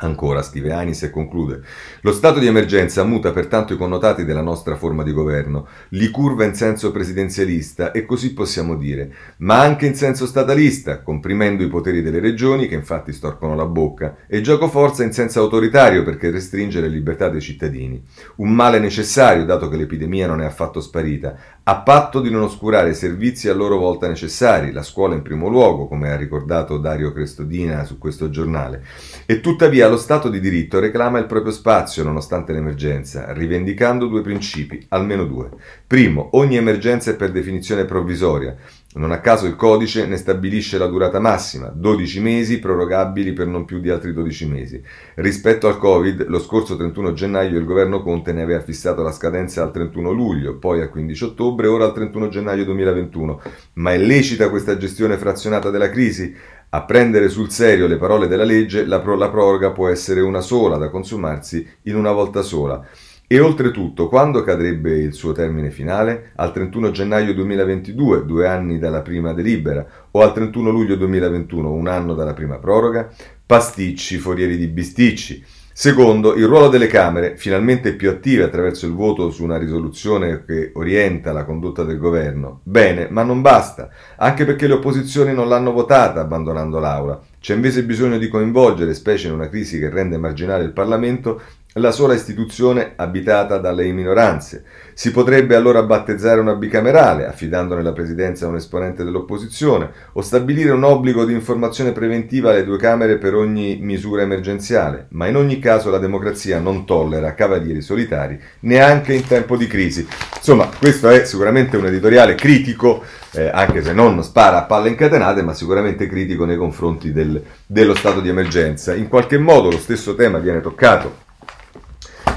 [0.01, 1.61] Ancora, scrive Ainis e conclude,
[2.01, 6.45] lo stato di emergenza muta pertanto i connotati della nostra forma di governo, li curva
[6.45, 12.01] in senso presidenzialista e così possiamo dire, ma anche in senso statalista, comprimendo i poteri
[12.01, 16.79] delle regioni che infatti storcono la bocca, e gioco forza in senso autoritario perché restringe
[16.79, 18.01] le libertà dei cittadini.
[18.37, 21.35] Un male necessario dato che l'epidemia non è affatto sparita,
[21.69, 25.87] a patto di non oscurare servizi a loro volta necessari, la scuola in primo luogo,
[25.87, 28.83] come ha ricordato Dario Crestodina su questo giornale.
[29.27, 34.83] E tuttavia lo Stato di diritto reclama il proprio spazio nonostante l'emergenza, rivendicando due principi,
[34.89, 35.51] almeno due.
[35.85, 38.55] Primo, ogni emergenza è per definizione provvisoria.
[38.91, 43.63] Non a caso il codice ne stabilisce la durata massima, 12 mesi prorogabili per non
[43.63, 44.83] più di altri 12 mesi.
[45.13, 49.61] Rispetto al Covid, lo scorso 31 gennaio il governo Conte ne aveva fissato la scadenza
[49.61, 53.41] al 31 luglio, poi al 15 ottobre, ora al 31 gennaio 2021.
[53.73, 56.35] Ma è lecita questa gestione frazionata della crisi?
[56.69, 60.41] A prendere sul serio le parole della legge, la, pro- la proroga può essere una
[60.41, 62.83] sola da consumarsi in una volta sola.
[63.31, 66.31] E oltretutto, quando cadrebbe il suo termine finale?
[66.37, 71.87] Al 31 gennaio 2022, due anni dalla prima delibera, o al 31 luglio 2021, un
[71.87, 73.07] anno dalla prima proroga?
[73.45, 75.45] Pasticci, forieri di bisticci.
[75.71, 80.71] Secondo, il ruolo delle Camere, finalmente più attive attraverso il voto su una risoluzione che
[80.73, 82.61] orienta la condotta del governo.
[82.63, 87.21] Bene, ma non basta, anche perché le opposizioni non l'hanno votata abbandonando l'Aula.
[87.39, 91.41] C'è invece bisogno di coinvolgere, specie in una crisi che rende marginale il Parlamento,
[91.79, 94.63] la sola istituzione abitata dalle minoranze.
[94.93, 100.71] Si potrebbe allora battezzare una bicamerale, affidandone la presidenza a un esponente dell'opposizione, o stabilire
[100.71, 105.59] un obbligo di informazione preventiva alle due Camere per ogni misura emergenziale, ma in ogni
[105.59, 110.05] caso la democrazia non tollera cavalieri solitari neanche in tempo di crisi.
[110.35, 115.41] Insomma, questo è sicuramente un editoriale critico, eh, anche se non spara a palle incatenate,
[115.41, 118.93] ma sicuramente critico nei confronti del, dello stato di emergenza.
[118.93, 121.27] In qualche modo lo stesso tema viene toccato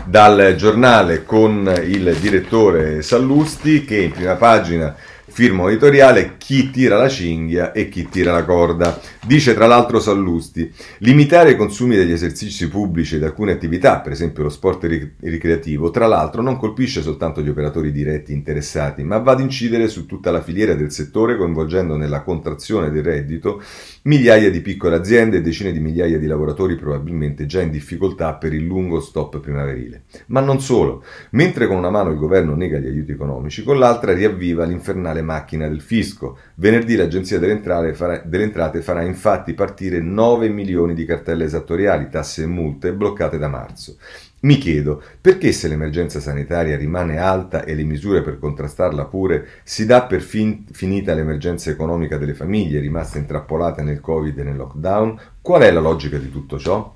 [0.05, 4.95] dal giornale con il direttore Sallusti che in prima pagina
[5.33, 9.01] firma editoriale chi tira la cinghia e chi tira la corda.
[9.25, 14.43] Dice tra l'altro Sallusti, limitare i consumi degli esercizi pubblici ed alcune attività, per esempio
[14.43, 14.85] lo sport
[15.21, 20.05] ricreativo, tra l'altro non colpisce soltanto gli operatori diretti interessati, ma va ad incidere su
[20.05, 23.63] tutta la filiera del settore coinvolgendo nella contrazione del reddito
[24.03, 28.53] migliaia di piccole aziende e decine di migliaia di lavoratori probabilmente già in difficoltà per
[28.53, 30.05] il lungo stop primaverile.
[30.27, 34.13] Ma non solo, mentre con una mano il governo nega gli aiuti economici, con l'altra
[34.13, 36.39] riavviva l'infernale macchina del fisco.
[36.57, 42.09] Venerdì l'Agenzia delle Entrate, farà, delle Entrate farà infatti partire 9 milioni di cartelle esattoriali,
[42.11, 43.97] tasse e multe bloccate da marzo.
[44.43, 49.87] Mi chiedo, perché se l'emergenza sanitaria rimane alta e le misure per contrastarla pure, si
[49.87, 55.17] dà per fin- finita l'emergenza economica delle famiglie rimaste intrappolate nel Covid e nel lockdown?
[55.41, 56.93] Qual è la logica di tutto ciò?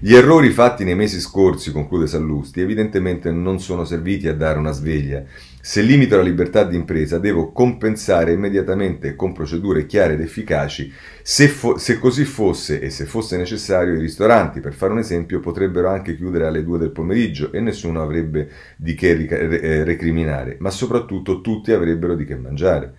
[0.00, 4.72] Gli errori fatti nei mesi scorsi, conclude Sallusti, evidentemente non sono serviti a dare una
[4.72, 5.22] sveglia.
[5.68, 10.90] Se limito la libertà di impresa, devo compensare immediatamente con procedure chiare ed efficaci.
[11.20, 15.40] Se, fo- se, così fosse e se fosse necessario, i ristoranti, per fare un esempio,
[15.40, 20.56] potrebbero anche chiudere alle 2 del pomeriggio e nessuno avrebbe di che ric- eh, recriminare,
[20.58, 22.94] ma soprattutto tutti avrebbero di che mangiare.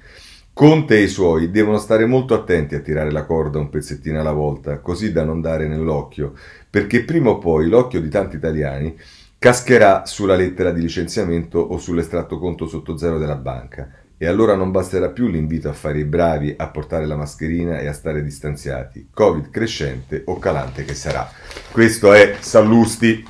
[0.54, 4.32] Conte e i suoi devono stare molto attenti a tirare la corda un pezzettino alla
[4.32, 6.34] volta, così da non dare nell'occhio,
[6.70, 8.96] perché prima o poi l'occhio di tanti italiani
[9.40, 13.90] cascherà sulla lettera di licenziamento o sull'estratto conto sotto zero della banca.
[14.18, 17.88] E allora non basterà più l'invito a fare i bravi, a portare la mascherina e
[17.88, 19.08] a stare distanziati.
[19.14, 21.32] Covid crescente o calante che sarà.
[21.72, 23.26] Questo è Sallusti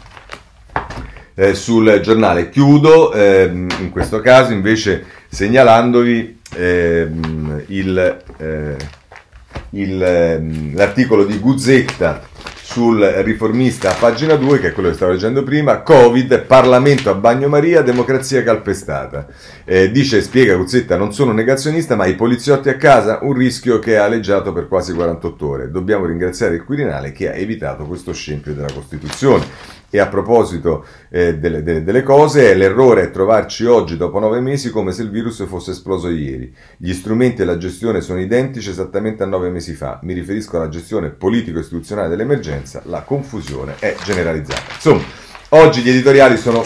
[1.36, 2.50] eh, sul giornale.
[2.50, 8.76] Chiudo eh, in questo caso invece segnalandovi ehm, il, eh,
[9.70, 12.29] il, ehm, l'articolo di Guzzetta
[12.70, 17.16] sul riformista a pagina 2, che è quello che stavo leggendo prima, Covid, Parlamento a
[17.16, 19.26] bagnomaria, democrazia calpestata.
[19.66, 23.98] Eh, dice, spiega Guzzetta, non sono negazionista, ma i poliziotti a casa, un rischio che
[23.98, 25.72] ha aleggiato per quasi 48 ore.
[25.72, 29.46] Dobbiamo ringraziare il Quirinale che ha evitato questo scempio della Costituzione.
[29.90, 34.70] E a proposito eh, delle, delle, delle, cose, l'errore è trovarci oggi, dopo nove mesi,
[34.70, 36.54] come se il virus fosse esploso ieri.
[36.78, 40.00] Gli strumenti e la gestione sono identici esattamente a nove mesi fa.
[40.04, 42.82] Mi riferisco alla gestione politico-istituzionale dell'emergenza.
[42.86, 44.74] La confusione è generalizzata.
[44.74, 45.02] Insomma,
[45.50, 46.64] oggi gli editoriali sono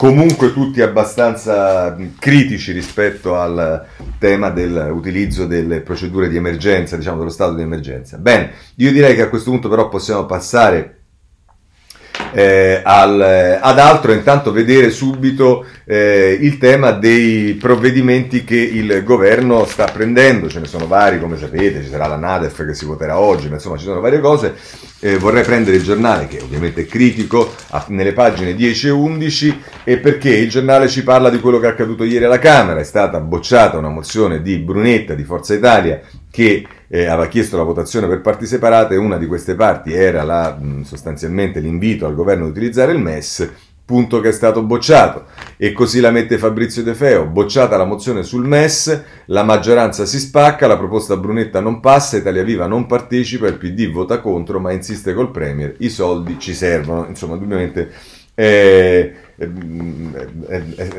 [0.00, 3.84] comunque tutti abbastanza critici rispetto al
[4.18, 8.16] tema dell'utilizzo delle procedure di emergenza, diciamo dello stato di emergenza.
[8.16, 10.99] Bene, io direi che a questo punto però possiamo passare
[12.32, 19.64] eh, al, ad altro, intanto vedere subito eh, il tema dei provvedimenti che il governo
[19.64, 23.18] sta prendendo, ce ne sono vari come sapete, ci sarà la Nadef che si voterà
[23.18, 24.54] oggi, ma insomma ci sono varie cose,
[25.00, 29.62] eh, vorrei prendere il giornale che ovviamente è critico a, nelle pagine 10 e 11
[29.84, 32.84] e perché il giornale ci parla di quello che è accaduto ieri alla Camera, è
[32.84, 38.08] stata bocciata una mozione di Brunetta di Forza Italia che eh, aveva chiesto la votazione
[38.08, 42.90] per parti separate, una di queste parti era la, sostanzialmente l'invito al governo ad utilizzare
[42.90, 43.48] il MES,
[43.84, 45.26] punto che è stato bocciato.
[45.56, 50.18] E così la mette Fabrizio De Feo, bocciata la mozione sul MES, la maggioranza si
[50.18, 54.72] spacca, la proposta Brunetta non passa, Italia Viva non partecipa, il PD vota contro, ma
[54.72, 57.06] insiste col Premier, i soldi ci servono.
[57.06, 57.88] Insomma, eh,
[58.34, 59.14] eh,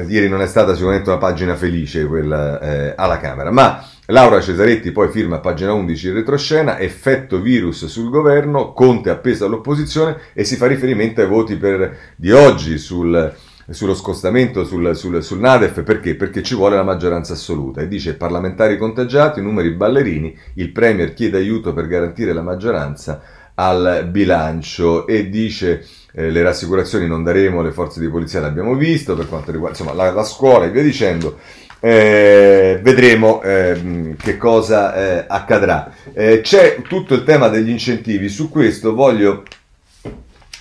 [0.07, 4.91] ieri non è stata sicuramente una pagina felice quella eh, alla Camera, ma Laura Cesaretti
[4.91, 10.55] poi firma pagina 11 in retroscena, effetto virus sul governo, Conte appeso all'opposizione e si
[10.55, 13.31] fa riferimento ai voti per, di oggi sul,
[13.69, 16.15] sullo scostamento sul, sul, sul, Nadef, perché?
[16.15, 21.37] Perché ci vuole la maggioranza assoluta e dice parlamentari contagiati, numeri ballerini, il Premier chiede
[21.37, 23.21] aiuto per garantire la maggioranza
[23.53, 29.15] al bilancio e dice eh, le rassicurazioni non daremo, le forze di polizia l'abbiamo visto,
[29.15, 31.39] per quanto riguarda insomma, la, la scuola e via dicendo.
[31.83, 35.91] Eh, vedremo eh, che cosa eh, accadrà.
[36.13, 39.43] Eh, c'è tutto il tema degli incentivi, su questo voglio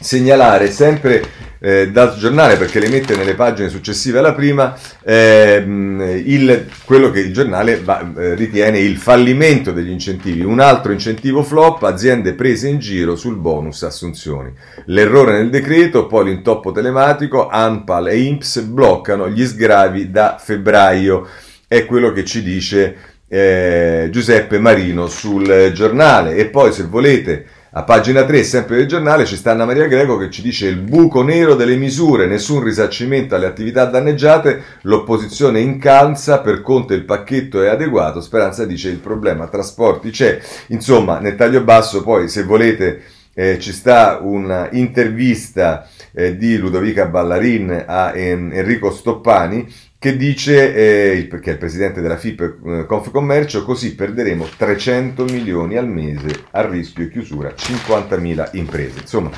[0.01, 1.23] segnalare sempre
[1.63, 7.21] eh, dal giornale perché le mette nelle pagine successive alla prima ehm, il, quello che
[7.21, 10.43] il giornale va, eh, ritiene il fallimento degli incentivi.
[10.43, 14.51] Un altro incentivo flop aziende prese in giro sul bonus assunzioni.
[14.87, 21.29] L'errore nel decreto poi l'intoppo telematico ANPAL e INPS bloccano gli sgravi da febbraio.
[21.69, 22.97] È quello che ci dice
[23.29, 26.37] eh, Giuseppe Marino sul giornale.
[26.37, 30.17] E poi se volete a pagina 3, sempre del giornale, ci sta Anna Maria Greco
[30.17, 36.41] che ci dice il buco nero delle misure, nessun risarcimento alle attività danneggiate, l'opposizione incalza,
[36.41, 40.41] per Conte il pacchetto è adeguato, Speranza dice il problema trasporti c'è.
[40.69, 43.03] Insomma, nel taglio basso poi se volete
[43.35, 51.27] eh, ci sta un'intervista eh, di Ludovica Ballarin a en- Enrico Stoppani che dice, eh,
[51.27, 56.67] perché è il presidente della FIP eh, Confcommercio, così perderemo 300 milioni al mese a
[56.67, 59.01] rischio chiusura 50.000 imprese.
[59.01, 59.31] Insomma,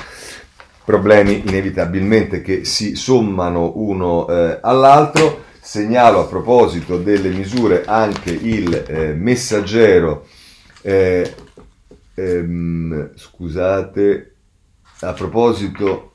[0.84, 5.50] problemi inevitabilmente che si sommano uno eh, all'altro.
[5.60, 10.28] Segnalo a proposito delle misure anche il eh, messaggero,
[10.82, 11.34] eh,
[12.14, 14.34] ehm, scusate,
[15.00, 16.11] a proposito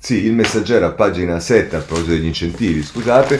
[0.00, 3.38] sì, il messaggero a pagina 7 a proposito degli incentivi, scusate.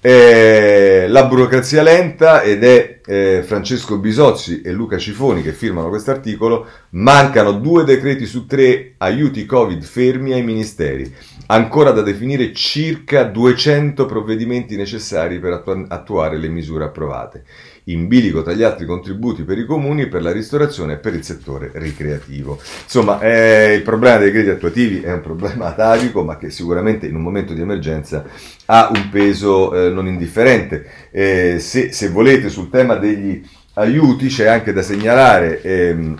[0.00, 6.12] Eh, la burocrazia lenta ed è eh, Francesco Bisozzi e Luca Cifoni che firmano questo
[6.12, 6.64] articolo.
[6.90, 11.12] Mancano due decreti su tre aiuti Covid fermi ai ministeri.
[11.46, 17.44] Ancora da definire circa 200 provvedimenti necessari per attu- attuare le misure approvate.
[17.88, 21.24] In bilico tra gli altri contributi per i comuni, per la ristorazione e per il
[21.24, 22.58] settore ricreativo.
[22.82, 27.14] Insomma, eh, il problema dei crediti attuativi è un problema atavico, ma che sicuramente in
[27.14, 28.24] un momento di emergenza
[28.66, 30.86] ha un peso eh, non indifferente.
[31.10, 33.42] Eh, se, se, volete sul tema degli
[33.74, 36.18] aiuti c'è anche da segnalare ehm,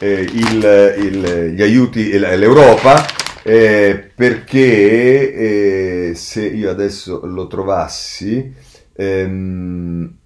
[0.00, 5.34] eh, il, il, gli aiuti, l'Europa eh, perché
[6.08, 8.52] eh, se io adesso lo trovassi,
[8.96, 10.16] ehm,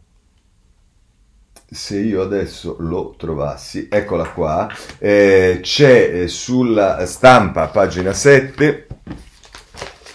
[1.70, 8.86] se io adesso lo trovassi, eccola qua, eh, c'è eh, sulla stampa, pagina 7,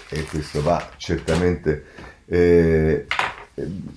[0.10, 1.86] e questo va certamente
[2.26, 3.06] eh,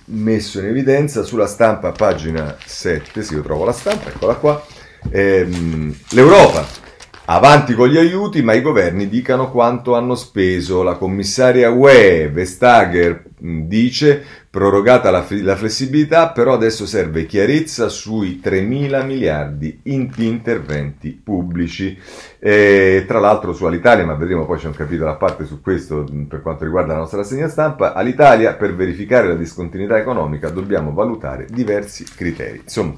[0.05, 4.63] messo in evidenza, sulla stampa, pagina 7, se io trovo la stampa, eccola qua,
[5.09, 6.85] ehm, l'Europa
[7.29, 10.81] Avanti con gli aiuti, ma i governi dicano quanto hanno speso.
[10.81, 18.61] La commissaria UE Vestager dice prorogata la, la, flessibilità, però adesso serve chiarezza sui 3
[18.61, 21.97] mila miliardi in interventi pubblici.
[22.39, 26.05] E, tra l'altro su Alitalia, ma vedremo poi c'è un capitolo a parte su questo
[26.27, 31.45] per quanto riguarda la nostra rassegna stampa, all'Italia per verificare la discontinuità economica dobbiamo valutare
[31.49, 32.61] diversi criteri.
[32.63, 32.95] Insomma,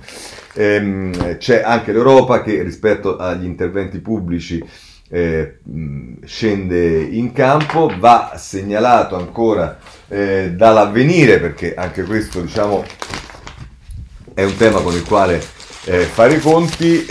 [0.53, 4.63] ehm, c'è anche l'Europa che rispetto agli interventi pubblici
[5.09, 5.57] eh,
[6.25, 12.83] scende in campo, va segnalato ancora eh, dall'avvenire, perché anche questo diciamo,
[14.33, 15.41] è un tema con il quale
[15.85, 17.05] eh, fare i conti.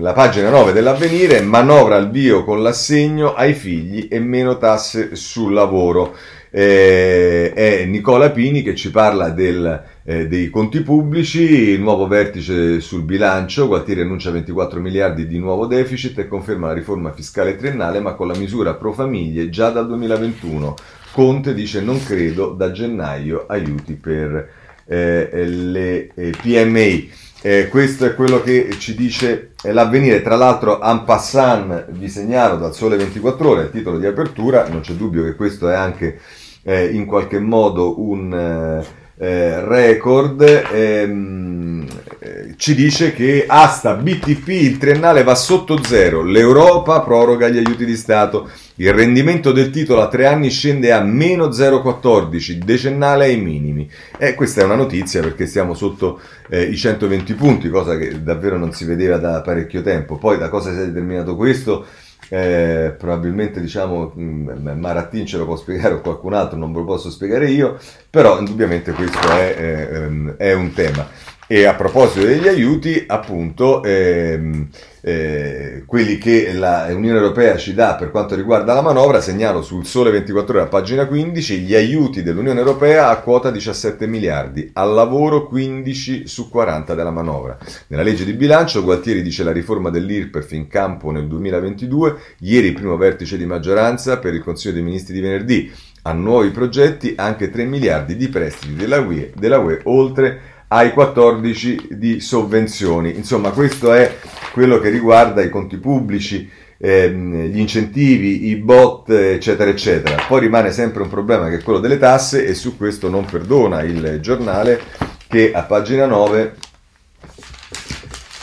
[0.00, 5.52] La pagina 9 dell'avvenire, manovra al bio con l'assegno ai figli e meno tasse sul
[5.52, 6.16] lavoro.
[6.58, 12.80] Eh, è Nicola Pini che ci parla del eh, dei conti pubblici, il nuovo vertice
[12.80, 18.00] sul bilancio, Gualtieri annuncia 24 miliardi di nuovo deficit e conferma la riforma fiscale triennale
[18.00, 20.76] ma con la misura pro famiglie già dal 2021.
[21.12, 24.48] Conte dice non credo da gennaio aiuti per
[24.86, 27.10] eh, le eh, PMI.
[27.42, 30.22] Eh, questo è quello che ci dice eh, l'avvenire.
[30.22, 34.80] Tra l'altro, en passant, vi segnalo dal Sole 24 Ore, a titolo di apertura, non
[34.80, 36.18] c'è dubbio che questo è anche
[36.66, 41.86] eh, in qualche modo un eh, eh, record ehm,
[42.18, 47.84] eh, ci dice che asta BTP il triennale va sotto zero, l'Europa proroga gli aiuti
[47.84, 53.36] di Stato, il rendimento del titolo a tre anni scende a meno 0,14, decennale ai
[53.36, 53.88] minimi.
[54.18, 58.58] E questa è una notizia perché siamo sotto eh, i 120 punti, cosa che davvero
[58.58, 60.16] non si vedeva da parecchio tempo.
[60.16, 61.86] Poi da cosa si è determinato questo?
[62.28, 66.84] Eh, probabilmente diciamo mm, Marattin ce lo può spiegare o qualcun altro, non ve lo
[66.84, 67.78] posso spiegare io,
[68.10, 71.06] però indubbiamente questo è, è, ehm, è un tema.
[71.48, 74.66] E a proposito degli aiuti, appunto, ehm,
[75.00, 80.10] eh, quelli che l'Unione Europea ci dà per quanto riguarda la manovra, segnalo sul Sole
[80.10, 85.46] 24 ore a pagina 15, gli aiuti dell'Unione Europea a quota 17 miliardi, al lavoro
[85.46, 87.56] 15 su 40 della manovra.
[87.86, 92.74] Nella legge di bilancio Gualtieri dice la riforma dell'IRPEF in campo nel 2022, ieri il
[92.74, 95.72] primo vertice di maggioranza per il Consiglio dei Ministri di venerdì,
[96.02, 101.88] a nuovi progetti anche 3 miliardi di prestiti della UE, della UE oltre ai 14
[101.90, 103.16] di sovvenzioni.
[103.16, 104.16] Insomma, questo è
[104.52, 106.48] quello che riguarda i conti pubblici,
[106.78, 110.24] ehm, gli incentivi, i bot, eccetera, eccetera.
[110.26, 113.82] Poi rimane sempre un problema che è quello delle tasse e su questo non perdona
[113.82, 114.80] il giornale
[115.28, 116.54] che a pagina 9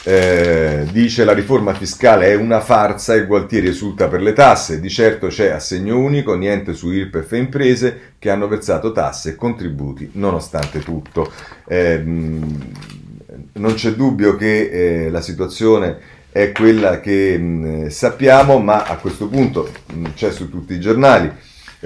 [0.05, 4.89] eh, dice la riforma fiscale è una farsa e Gualtieri esulta per le tasse, di
[4.89, 10.09] certo c'è assegno unico, niente su IRPEF e imprese che hanno versato tasse e contributi
[10.13, 11.31] nonostante tutto.
[11.65, 12.01] Eh,
[13.53, 15.97] non c'è dubbio che eh, la situazione
[16.31, 21.31] è quella che mh, sappiamo, ma a questo punto mh, c'è su tutti i giornali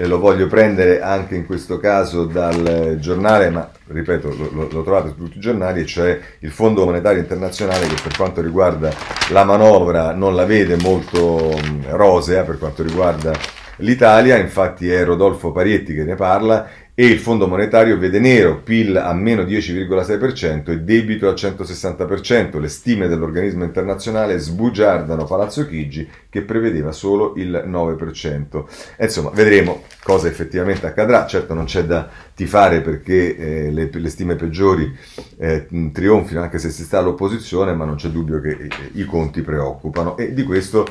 [0.00, 5.08] e lo voglio prendere anche in questo caso dal giornale, ma ripeto, lo, lo, trovate
[5.08, 8.92] su tutti i giornali, cioè il Fondo Monetario Internazionale che per quanto riguarda
[9.30, 11.50] la manovra non la vede molto
[11.88, 13.32] rosea per quanto riguarda
[13.78, 16.68] l'Italia, infatti è Rodolfo Parietti che ne parla
[17.00, 22.58] e il Fondo Monetario vede nero, PIL a meno 10,6% e debito al 160%.
[22.58, 28.64] Le stime dell'organismo internazionale sbugiardano Palazzo Chigi che prevedeva solo il 9%.
[28.96, 31.24] E insomma, vedremo cosa effettivamente accadrà.
[31.26, 34.92] Certo non c'è da tifare perché eh, le, le, stime peggiori
[35.38, 39.42] eh, trionfino anche se si sta all'opposizione, ma non c'è dubbio che eh, i conti
[39.42, 40.84] preoccupano e di questo,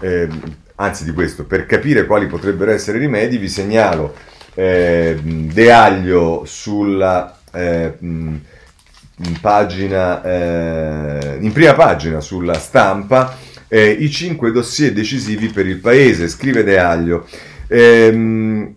[0.00, 0.28] eh,
[0.76, 4.14] anzi di questo, per capire quali potrebbero essere i rimedi vi segnalo
[4.54, 13.36] eh, De Aglio sulla eh, in pagina, eh, in prima pagina sulla stampa
[13.68, 17.26] eh, i cinque dossier decisivi per il paese, scrive De Aglio.
[17.68, 18.75] Ehm,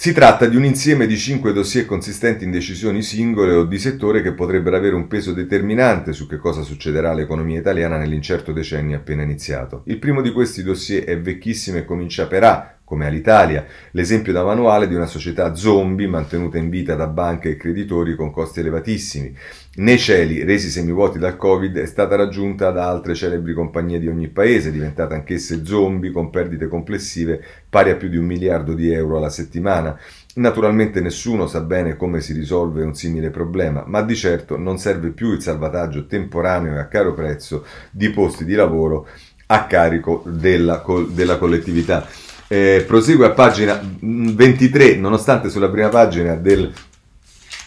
[0.00, 4.22] Si tratta di un insieme di cinque dossier consistenti in decisioni singole o di settore
[4.22, 9.24] che potrebbero avere un peso determinante su che cosa succederà all'economia italiana nell'incerto decennio appena
[9.24, 9.82] iniziato.
[9.84, 14.42] Il primo di questi dossier è vecchissimo e comincia per A, come all'Italia, l'esempio da
[14.42, 19.32] manuale di una società zombie mantenuta in vita da banche e creditori con costi elevatissimi.
[19.76, 24.26] Nei cieli, resi semivuoti dal Covid, è stata raggiunta da altre celebri compagnie di ogni
[24.26, 29.18] paese, diventate anch'esse zombie con perdite complessive pari a più di un miliardo di euro
[29.18, 29.96] alla settimana.
[30.34, 35.10] Naturalmente nessuno sa bene come si risolve un simile problema, ma di certo non serve
[35.10, 39.06] più il salvataggio temporaneo e a caro prezzo di posti di lavoro
[39.46, 42.08] a carico della, della collettività.
[42.52, 46.72] Eh, prosegue a pagina 23, nonostante sulla prima pagina del,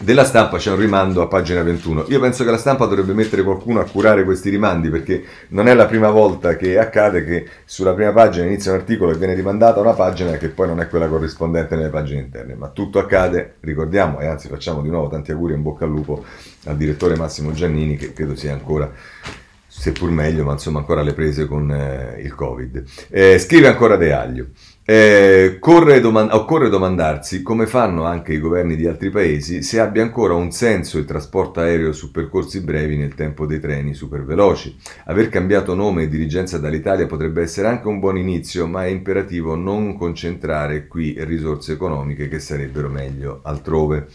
[0.00, 2.04] della stampa c'è un rimando a pagina 21.
[2.08, 5.74] Io penso che la stampa dovrebbe mettere qualcuno a curare questi rimandi perché non è
[5.74, 9.80] la prima volta che accade che sulla prima pagina inizia un articolo e viene rimandata
[9.80, 12.54] una pagina che poi non è quella corrispondente nelle pagine interne.
[12.54, 16.26] Ma tutto accade, ricordiamo, e anzi facciamo di nuovo tanti auguri in bocca al lupo
[16.66, 18.92] al direttore Massimo Giannini che credo sia ancora
[19.66, 22.84] seppur meglio, ma insomma ancora alle prese con eh, il Covid.
[23.08, 24.46] Eh, scrive ancora De Aglio.
[24.86, 25.60] Eh,
[26.02, 30.50] doman- occorre domandarsi come fanno anche i governi di altri paesi se abbia ancora un
[30.50, 34.76] senso il trasporto aereo su percorsi brevi nel tempo dei treni superveloci.
[35.06, 39.54] Aver cambiato nome e dirigenza dall'Italia potrebbe essere anche un buon inizio, ma è imperativo
[39.54, 44.08] non concentrare qui risorse economiche che sarebbero meglio altrove.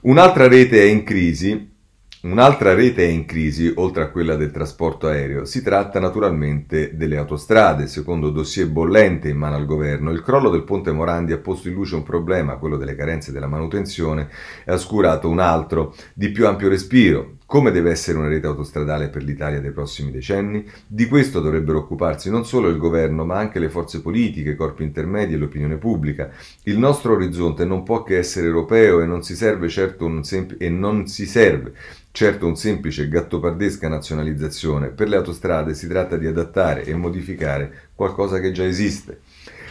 [0.00, 1.76] Un'altra rete è in crisi
[2.20, 5.44] Un'altra rete è in crisi, oltre a quella del trasporto aereo.
[5.44, 7.86] Si tratta naturalmente delle autostrade.
[7.86, 11.74] Secondo dossier bollente in mano al governo, il crollo del ponte Morandi ha posto in
[11.74, 14.30] luce un problema, quello delle carenze della manutenzione,
[14.64, 19.08] e ha oscurato un altro, di più ampio respiro, come deve essere una rete autostradale
[19.08, 20.70] per l'Italia dei prossimi decenni?
[20.86, 24.82] Di questo dovrebbero occuparsi non solo il governo, ma anche le forze politiche, i corpi
[24.82, 26.28] intermedi e l'opinione pubblica.
[26.64, 30.56] Il nostro orizzonte non può che essere europeo e non si serve certo un, sem-
[30.58, 31.72] non si serve
[32.12, 34.88] certo un semplice gattopardesca nazionalizzazione.
[34.88, 39.20] Per le autostrade si tratta di adattare e modificare qualcosa che già esiste.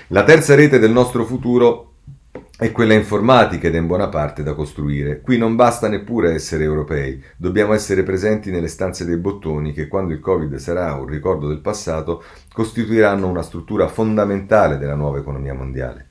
[0.08, 1.97] La terza rete del nostro futuro
[2.60, 5.22] è quella informatica ed è in buona parte da costruire.
[5.22, 10.12] Qui non basta neppure essere europei, dobbiamo essere presenti nelle stanze dei bottoni che quando
[10.12, 16.08] il Covid sarà un ricordo del passato costituiranno una struttura fondamentale della nuova economia mondiale.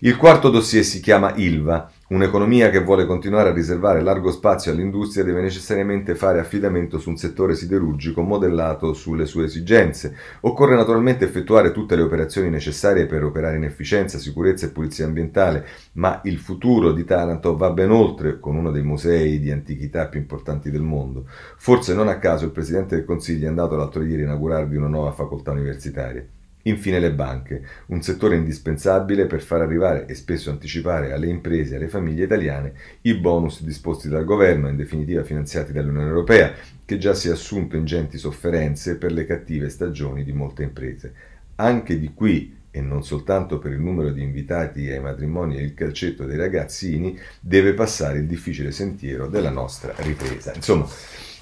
[0.00, 5.24] Il quarto dossier si chiama ILVA Un'economia che vuole continuare a riservare largo spazio all'industria
[5.24, 10.14] deve necessariamente fare affidamento su un settore siderurgico modellato sulle sue esigenze.
[10.40, 15.66] Occorre naturalmente effettuare tutte le operazioni necessarie per operare in efficienza, sicurezza e pulizia ambientale,
[15.92, 20.20] ma il futuro di Taranto va ben oltre con uno dei musei di antichità più
[20.20, 21.24] importanti del mondo.
[21.56, 24.88] Forse non a caso il Presidente del Consiglio è andato l'altro ieri a inaugurarvi una
[24.88, 26.22] nuova facoltà universitaria.
[26.66, 31.76] Infine le banche, un settore indispensabile per far arrivare e spesso anticipare alle imprese e
[31.76, 36.52] alle famiglie italiane i bonus disposti dal governo, in definitiva finanziati dall'Unione Europea,
[36.84, 41.12] che già si è assunto ingenti sofferenze per le cattive stagioni di molte imprese.
[41.56, 45.74] Anche di qui, e non soltanto per il numero di invitati ai matrimoni e il
[45.74, 50.52] calcetto dei ragazzini, deve passare il difficile sentiero della nostra ripresa.
[50.54, 50.88] Insomma,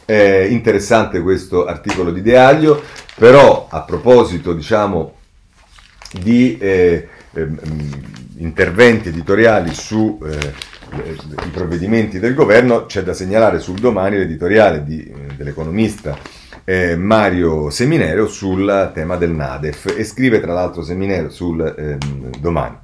[0.05, 2.82] è interessante questo articolo di De Aglio,
[3.14, 5.14] però a proposito diciamo,
[6.20, 7.48] di eh, eh,
[8.36, 10.55] interventi editoriali sui eh,
[11.50, 16.18] provvedimenti del governo, c'è da segnalare sul domani l'editoriale di, eh, dell'economista
[16.64, 22.76] eh, Mario Seminero sul tema del Nadef e scrive tra l'altro Seminero sul ehm, domani.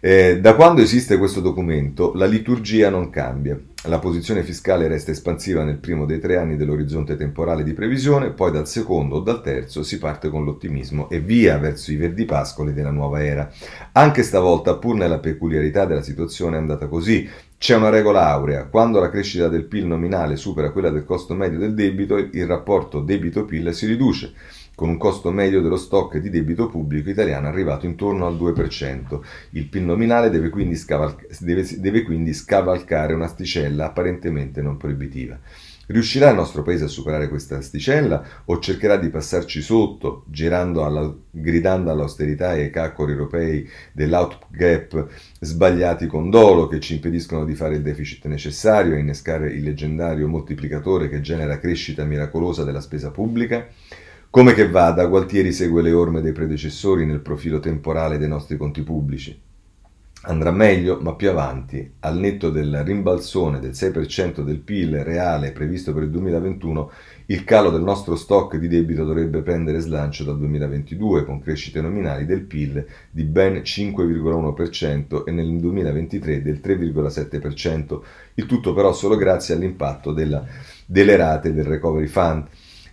[0.00, 3.58] Eh, da quando esiste questo documento, la liturgia non cambia.
[3.84, 8.50] La posizione fiscale resta espansiva nel primo dei tre anni dell'orizzonte temporale di previsione, poi
[8.50, 12.72] dal secondo o dal terzo si parte con l'ottimismo e via verso i verdi pascoli
[12.72, 13.48] della nuova era.
[13.92, 17.28] Anche stavolta, pur nella peculiarità della situazione, è andata così.
[17.56, 18.64] C'è una regola aurea.
[18.64, 23.00] Quando la crescita del PIL nominale supera quella del costo medio del debito, il rapporto
[23.00, 24.32] debito-PIL si riduce
[24.78, 29.20] con un costo medio dello stock di debito pubblico italiano arrivato intorno al 2%.
[29.50, 35.36] Il PIL nominale deve quindi, scavalca- deve, deve quindi scavalcare un'asticella apparentemente non proibitiva.
[35.86, 41.90] Riuscirà il nostro paese a superare questa asticella o cercherà di passarci sotto, alla, gridando
[41.90, 45.08] all'austerità e ai calcoli europei dell'outgap
[45.40, 50.28] sbagliati con dolo che ci impediscono di fare il deficit necessario e innescare il leggendario
[50.28, 53.66] moltiplicatore che genera crescita miracolosa della spesa pubblica?
[54.30, 58.82] Come che vada, Gualtieri segue le orme dei predecessori nel profilo temporale dei nostri conti
[58.82, 59.40] pubblici.
[60.24, 65.94] Andrà meglio, ma più avanti, al netto del rimbalzone del 6% del PIL reale previsto
[65.94, 66.90] per il 2021,
[67.26, 72.26] il calo del nostro stock di debito dovrebbe prendere slancio dal 2022 con crescite nominali
[72.26, 78.00] del PIL di ben 5,1% e nel 2023 del 3,7%,
[78.34, 80.44] il tutto però solo grazie all'impatto della,
[80.84, 82.46] delle rate del Recovery Fund.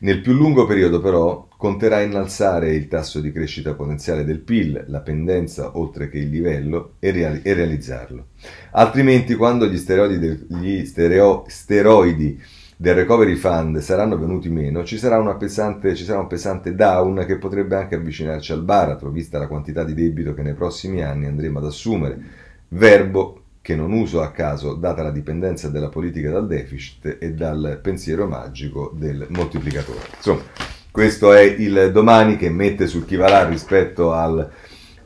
[0.05, 4.99] Nel più lungo periodo però conterà innalzare il tasso di crescita potenziale del PIL, la
[4.99, 8.27] pendenza oltre che il livello e, reali- e realizzarlo.
[8.73, 12.39] Altrimenti quando gli steroidi, del, gli stereo- steroidi
[12.77, 17.39] del recovery fund saranno venuti meno, ci sarà, pesante, ci sarà, un pesante down che
[17.39, 21.57] potrebbe anche avvicinarci al baratro, vista la quantità di debito che nei prossimi anni andremo
[21.57, 22.19] ad assumere,
[22.67, 27.79] verbo che non uso a caso data la dipendenza della politica dal deficit e dal
[27.81, 30.01] pensiero magico del moltiplicatore.
[30.17, 30.43] Insomma,
[30.91, 34.47] questo è il domani che mette sul chi va rispetto al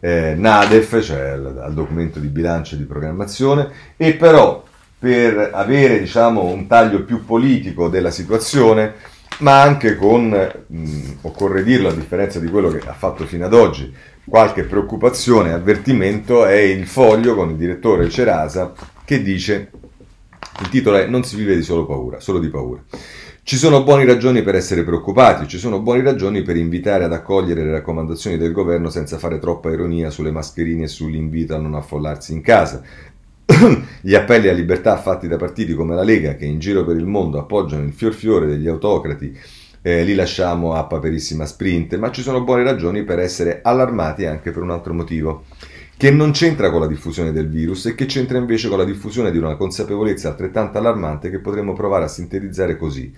[0.02, 4.62] eh, NADEF, cioè al, al documento di bilancio e di programmazione, e però
[5.00, 8.96] per avere diciamo, un taglio più politico della situazione,
[9.38, 10.28] ma anche con,
[10.68, 13.96] mh, occorre dirlo a differenza di quello che ha fatto fino ad oggi,
[14.30, 18.72] qualche preoccupazione avvertimento è il foglio con il direttore Cerasa
[19.04, 19.72] che dice,
[20.62, 22.82] il titolo è Non si vive di solo paura, solo di paura.
[23.42, 27.64] Ci sono buone ragioni per essere preoccupati, ci sono buone ragioni per invitare ad accogliere
[27.64, 32.32] le raccomandazioni del governo senza fare troppa ironia sulle mascherine e sull'invito a non affollarsi
[32.32, 32.84] in casa.
[34.02, 37.08] Gli appelli a libertà fatti da partiti come la Lega, che in giro per il
[37.08, 39.36] mondo appoggiano il fior fiore degli autocrati,
[39.82, 44.52] eh, li lasciamo a paperissima sprint, ma ci sono buone ragioni per essere allarmati anche
[44.52, 45.46] per un altro motivo,
[45.98, 49.32] che non c'entra con la diffusione del virus e che c'entra invece con la diffusione
[49.32, 53.14] di una consapevolezza altrettanto allarmante che potremmo provare a sintetizzare così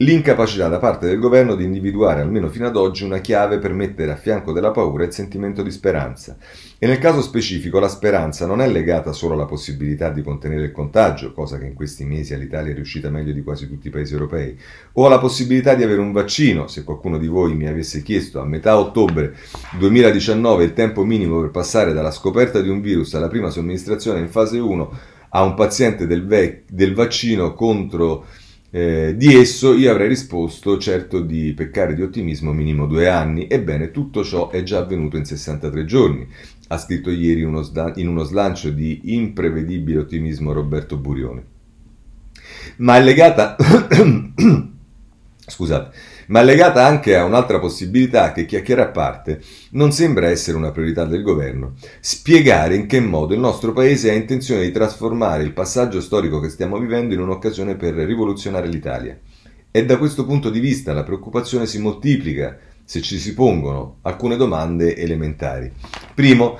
[0.00, 4.12] l'incapacità da parte del governo di individuare, almeno fino ad oggi, una chiave per mettere
[4.12, 6.36] a fianco della paura il sentimento di speranza.
[6.78, 10.72] E nel caso specifico la speranza non è legata solo alla possibilità di contenere il
[10.72, 14.12] contagio, cosa che in questi mesi all'Italia è riuscita meglio di quasi tutti i paesi
[14.12, 14.56] europei,
[14.92, 18.44] o alla possibilità di avere un vaccino, se qualcuno di voi mi avesse chiesto a
[18.44, 19.34] metà ottobre
[19.78, 24.28] 2019 il tempo minimo per passare dalla scoperta di un virus alla prima somministrazione in
[24.28, 28.24] fase 1 a un paziente del, ve- del vaccino contro
[28.70, 33.90] eh, di esso io avrei risposto certo di peccare di ottimismo minimo due anni, ebbene
[33.90, 36.28] tutto ciò è già avvenuto in 63 giorni,
[36.68, 41.42] ha scritto ieri uno in uno slancio di imprevedibile ottimismo Roberto Burioni.
[42.76, 43.56] Ma è legata...
[45.48, 45.96] Scusate,
[46.28, 49.40] ma legata anche a un'altra possibilità che, chiacchiera a parte,
[49.72, 54.14] non sembra essere una priorità del governo, spiegare in che modo il nostro Paese ha
[54.14, 59.18] intenzione di trasformare il passaggio storico che stiamo vivendo in un'occasione per rivoluzionare l'Italia.
[59.70, 64.36] E da questo punto di vista la preoccupazione si moltiplica se ci si pongono alcune
[64.36, 65.70] domande elementari.
[66.14, 66.58] Primo,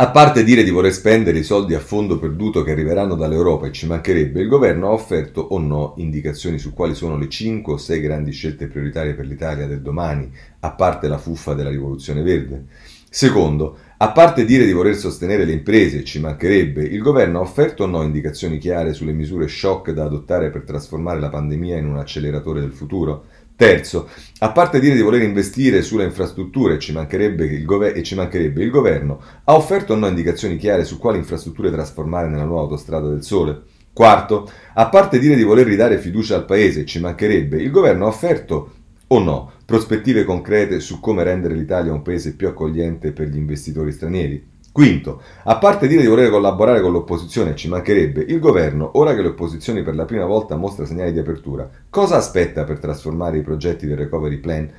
[0.00, 3.72] a parte dire di voler spendere i soldi a fondo perduto che arriveranno dall'Europa e
[3.72, 7.76] ci mancherebbe, il governo ha offerto o no indicazioni su quali sono le 5 o
[7.76, 12.64] 6 grandi scelte prioritarie per l'Italia del domani, a parte la fuffa della rivoluzione verde?
[13.10, 17.82] Secondo, a parte dire di voler sostenere le imprese, ci mancherebbe, il governo ha offerto
[17.82, 21.98] o no indicazioni chiare sulle misure shock da adottare per trasformare la pandemia in un
[21.98, 23.24] acceleratore del futuro?
[23.60, 24.08] Terzo,
[24.38, 29.20] a parte dire di voler investire sulle infrastrutture ci gover- e ci mancherebbe, il governo
[29.44, 33.64] ha offerto o no indicazioni chiare su quali infrastrutture trasformare nella nuova autostrada del Sole?
[33.92, 38.08] Quarto, a parte dire di voler ridare fiducia al Paese, ci mancherebbe, il governo ha
[38.08, 38.72] offerto
[39.08, 43.92] o no prospettive concrete su come rendere l'Italia un paese più accogliente per gli investitori
[43.92, 44.49] stranieri?
[44.72, 49.22] Quinto, a parte dire di voler collaborare con l'opposizione, ci mancherebbe, il governo, ora che
[49.22, 53.42] le opposizioni per la prima volta mostra segnali di apertura, cosa aspetta per trasformare i
[53.42, 54.70] progetti del recovery plan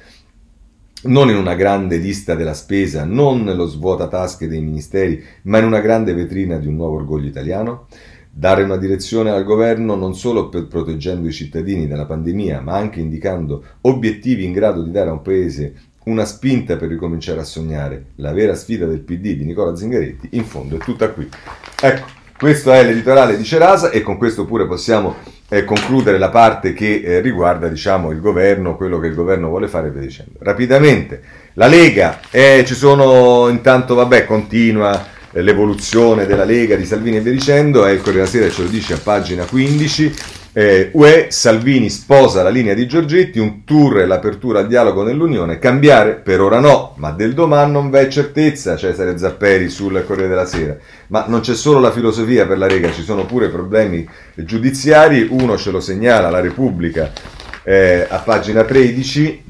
[1.04, 5.66] non in una grande lista della spesa, non nello svuota tasche dei ministeri, ma in
[5.66, 7.88] una grande vetrina di un nuovo orgoglio italiano?
[8.32, 13.00] Dare una direzione al governo non solo per proteggendo i cittadini dalla pandemia, ma anche
[13.00, 15.74] indicando obiettivi in grado di dare a un paese
[16.06, 18.06] una spinta per ricominciare a sognare.
[18.16, 21.30] La vera sfida del PD di Nicola Zingaretti, in fondo, è tutta qui.
[21.80, 22.06] Ecco,
[22.38, 25.16] questo è l'editoriale di Cerasa e con questo pure possiamo
[25.48, 29.68] eh, concludere la parte che eh, riguarda diciamo, il governo, quello che il governo vuole
[29.68, 30.40] fare e via dicendo.
[30.40, 31.22] Rapidamente,
[31.54, 37.32] la Lega, eh, ci sono intanto, vabbè, continua l'evoluzione della Lega di Salvini e via
[37.32, 40.14] dicendo, e il Corriere della Sera ce lo dice a pagina 15,
[40.54, 45.60] eh, UE, Salvini sposa la linea di Giorgetti, un tour e l'apertura al dialogo nell'Unione,
[45.60, 50.46] cambiare per ora no, ma del domani non v'è certezza, Cesare Zapperi sul Corriere della
[50.46, 50.78] Sera.
[51.08, 55.58] Ma non c'è solo la filosofia per la Lega, ci sono pure problemi giudiziari, uno
[55.58, 57.12] ce lo segnala la Repubblica
[57.64, 59.44] eh, a pagina 13,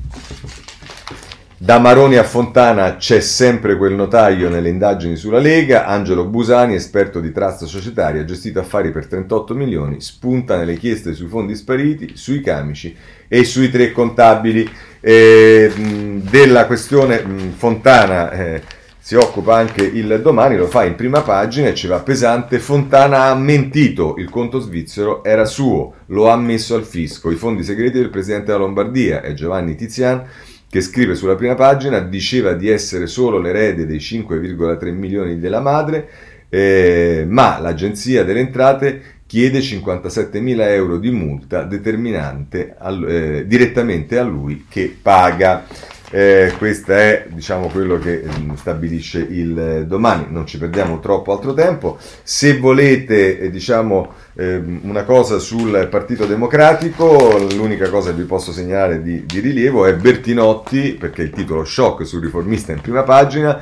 [1.64, 7.20] Da Maroni a Fontana c'è sempre quel notaio nelle indagini sulla Lega, Angelo Busani, esperto
[7.20, 12.42] di trust societaria, gestito affari per 38 milioni, spunta nelle chieste sui fondi spariti, sui
[12.42, 12.98] camici
[13.28, 14.68] e sui tre contabili.
[15.02, 18.62] Eh, della questione mh, Fontana eh,
[18.98, 22.58] si occupa anche il domani, lo fa in prima pagina e ci va pesante.
[22.58, 27.64] Fontana ha mentito, il conto svizzero era suo, lo ha messo al fisco, i fondi
[27.64, 30.26] segreti del presidente della Lombardia e Giovanni Tizian
[30.72, 36.08] che scrive sulla prima pagina, diceva di essere solo l'erede dei 5,3 milioni della madre,
[36.48, 44.18] eh, ma l'Agenzia delle Entrate chiede 57 mila euro di multa determinante al, eh, direttamente
[44.18, 45.66] a lui che paga.
[46.14, 50.26] Eh, questo è diciamo, quello che mm, stabilisce il eh, domani.
[50.30, 51.98] Non ci perdiamo troppo altro tempo.
[52.24, 58.52] Se volete, eh, diciamo, eh, una cosa sul Partito Democratico, l'unica cosa che vi posso
[58.52, 63.58] segnalare di, di rilievo è Bertinotti, perché il titolo shock sul riformista in prima pagina,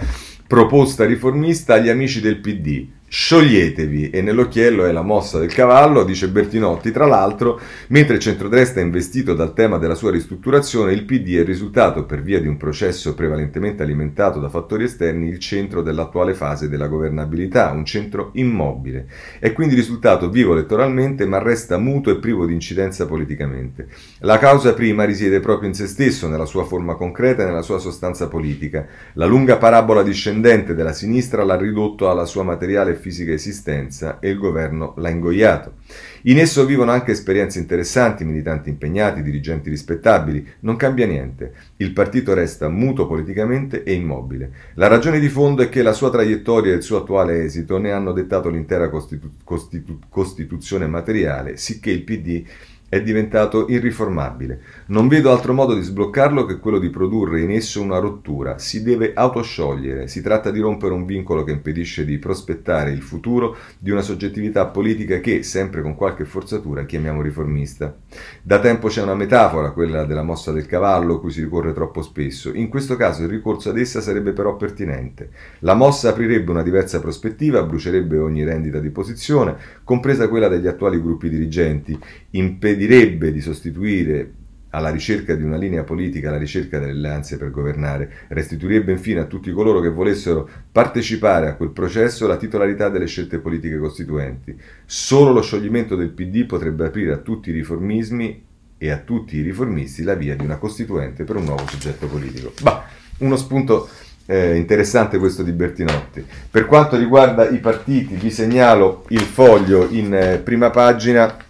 [0.48, 6.30] proposta riformista agli amici del PD Scioglietevi e nell'occhiello è la mossa del cavallo, dice
[6.30, 6.92] Bertinotti.
[6.92, 11.44] Tra l'altro, mentre il centrodestra è investito dal tema della sua ristrutturazione, il PD è
[11.44, 16.70] risultato, per via di un processo prevalentemente alimentato da fattori esterni, il centro dell'attuale fase
[16.70, 19.08] della governabilità, un centro immobile.
[19.40, 23.88] È quindi risultato vivo elettoralmente, ma resta muto e privo di incidenza politicamente.
[24.20, 27.80] La causa prima risiede proprio in se stesso, nella sua forma concreta e nella sua
[27.80, 28.86] sostanza politica.
[29.14, 34.38] La lunga parabola discendente della sinistra l'ha ridotto alla sua materiale fisica esistenza e il
[34.38, 35.78] governo l'ha ingoiato.
[36.24, 40.46] In esso vivono anche esperienze interessanti, militanti impegnati, dirigenti rispettabili.
[40.60, 41.54] Non cambia niente.
[41.78, 44.52] Il partito resta muto politicamente e immobile.
[44.76, 47.92] La ragione di fondo è che la sua traiettoria e il suo attuale esito ne
[47.92, 52.44] hanno dettato l'intera costitu- costitu- Costituzione materiale, sicché il PD
[52.90, 54.62] è diventato irriformabile.
[54.88, 58.58] Non vedo altro modo di sbloccarlo che quello di produrre in esso una rottura.
[58.58, 60.08] Si deve autosciogliere.
[60.08, 64.66] Si tratta di rompere un vincolo che impedisce di prospettare il futuro di una soggettività
[64.66, 67.96] politica che, sempre con qualche forzatura, chiamiamo riformista.
[68.42, 72.52] Da tempo c'è una metafora, quella della mossa del cavallo, cui si ricorre troppo spesso.
[72.56, 75.30] In questo caso il ricorso ad essa sarebbe però pertinente.
[75.60, 81.00] La mossa aprirebbe una diversa prospettiva, brucerebbe ogni rendita di posizione, compresa quella degli attuali
[81.00, 81.98] gruppi dirigenti,
[82.32, 84.34] impedirebbe impedirebbe di sostituire
[84.72, 89.26] alla ricerca di una linea politica la ricerca delle alleanze per governare, restituirebbe infine a
[89.26, 94.56] tutti coloro che volessero partecipare a quel processo la titolarità delle scelte politiche costituenti.
[94.86, 98.46] Solo lo scioglimento del PD potrebbe aprire a tutti i riformismi
[98.78, 102.54] e a tutti i riformisti la via di una costituente per un nuovo soggetto politico.
[102.62, 102.86] Bah,
[103.18, 103.90] uno spunto
[104.28, 106.24] eh, interessante questo di Bertinotti.
[106.50, 111.48] Per quanto riguarda i partiti, vi segnalo il foglio in eh, prima pagina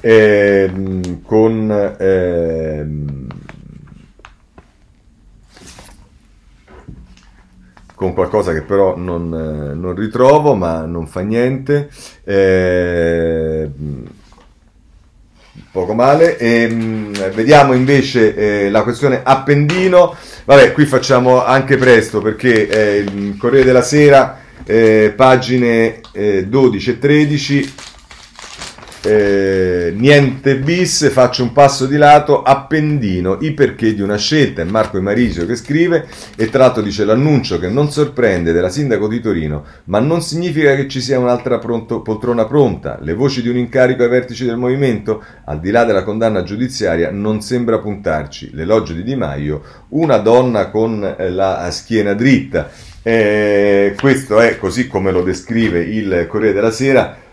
[0.00, 0.70] eh,
[1.24, 2.86] con eh,
[8.00, 11.90] con qualcosa che però non, eh, non, ritrovo, ma non fa niente.
[12.24, 13.68] Eh,
[15.70, 16.38] poco male.
[16.38, 20.16] E, mh, vediamo invece eh, la questione Appendino.
[20.46, 26.00] Vabbè, qui facciamo anche presto perché eh, il Corriere della Sera, eh, pagine
[26.46, 27.74] 12 e 13
[29.02, 34.64] eh, niente bis, faccio un passo di lato, appendino, i perché di una scelta, è
[34.64, 39.20] Marco Emarisio che scrive, e tra l'altro dice l'annuncio che non sorprende della sindaco di
[39.20, 43.56] Torino, ma non significa che ci sia un'altra pronto, poltrona pronta, le voci di un
[43.56, 48.92] incarico ai vertici del movimento, al di là della condanna giudiziaria, non sembra puntarci, l'elogio
[48.92, 52.70] di Di Maio, una donna con eh, la schiena dritta,
[53.02, 57.28] eh, questo è così come lo descrive il Corriere della Sera,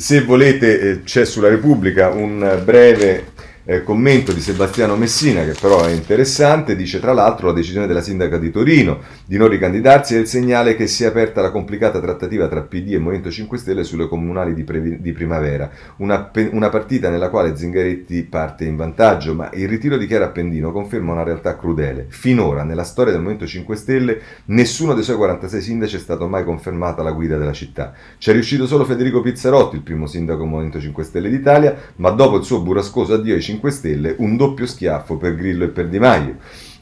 [0.00, 3.32] se volete eh, c'è sulla Repubblica un breve
[3.64, 8.00] eh, commento di Sebastiano Messina, che però è interessante, dice tra l'altro la decisione della
[8.00, 12.00] sindaca di Torino di non ricandidarsi è il segnale che si è aperta la complicata
[12.00, 16.68] trattativa tra PD e Movimento 5 Stelle sulle comunali di, pre- di primavera, una, una,
[16.68, 21.22] partita nella quale Zingaretti parte in vantaggio, ma il ritiro di Chiara Appendino conferma una
[21.22, 22.06] realtà crudele.
[22.08, 26.44] Finora, nella storia del Movimento 5 Stelle, nessuno dei suoi 46 sindaci è stato mai
[26.44, 27.92] confermato alla guida della città.
[28.18, 32.44] C'è riuscito solo Federico Pizzarotti, il primo sindaco Movimento 5 Stelle d'Italia, ma dopo il
[32.44, 35.98] suo burrascoso addio ai 5 5 Stelle un doppio schiaffo per Grillo e per Di
[35.98, 36.36] Maio.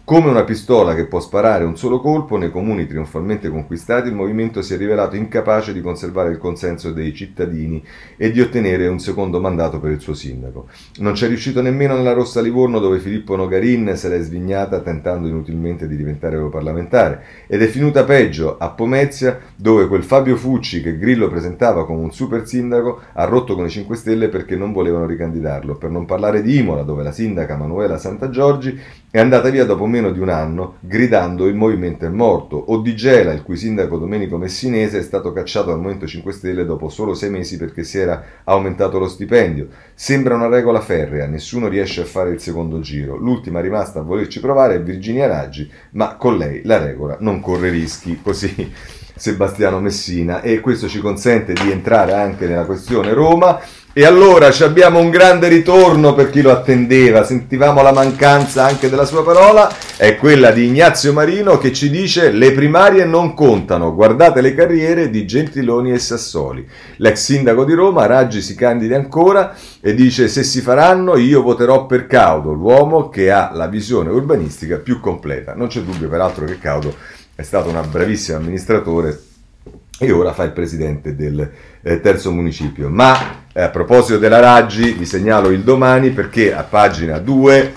[0.08, 4.62] Come una pistola che può sparare un solo colpo, nei comuni trionfalmente conquistati il movimento
[4.62, 7.84] si è rivelato incapace di conservare il consenso dei cittadini
[8.16, 10.68] e di ottenere un secondo mandato per il suo sindaco.
[11.00, 15.28] Non ci è riuscito nemmeno nella Rossa Livorno dove Filippo Nogarin se l'è svignata tentando
[15.28, 20.96] inutilmente di diventare europarlamentare ed è finita peggio a Pomezia dove quel Fabio Fucci che
[20.96, 25.04] Grillo presentava come un super sindaco ha rotto con i 5 Stelle perché non volevano
[25.04, 25.76] ricandidarlo.
[25.76, 30.10] Per non parlare di Imola dove la sindaca Manuela Santagiorgi è andata via dopo meno
[30.10, 34.36] di un anno, gridando il movimento è morto, o di Gela, il cui sindaco Domenico
[34.36, 38.22] Messinese è stato cacciato dal Movimento 5 Stelle dopo solo sei mesi perché si era
[38.44, 39.68] aumentato lo stipendio.
[39.94, 43.16] Sembra una regola ferrea, nessuno riesce a fare il secondo giro.
[43.16, 47.70] L'ultima rimasta a volerci provare è Virginia Raggi, ma con lei la regola non corre
[47.70, 48.70] rischi, così
[49.18, 53.58] Sebastiano Messina e questo ci consente di entrare anche nella questione Roma
[53.98, 59.04] e allora abbiamo un grande ritorno per chi lo attendeva, sentivamo la mancanza anche della
[59.04, 64.40] sua parola, è quella di Ignazio Marino che ci dice le primarie non contano, guardate
[64.40, 66.64] le carriere di Gentiloni e Sassoli.
[66.98, 71.86] L'ex sindaco di Roma, Raggi, si candida ancora e dice se si faranno io voterò
[71.86, 75.54] per Caudo, l'uomo che ha la visione urbanistica più completa.
[75.56, 76.94] Non c'è dubbio peraltro che Caudo
[77.34, 79.22] è stato un bravissimo amministratore
[80.00, 81.50] e ora fa il presidente del
[81.88, 82.90] eh, terzo municipio.
[82.90, 87.72] Ma eh, a proposito della Raggi, vi segnalo il domani perché a pagina 2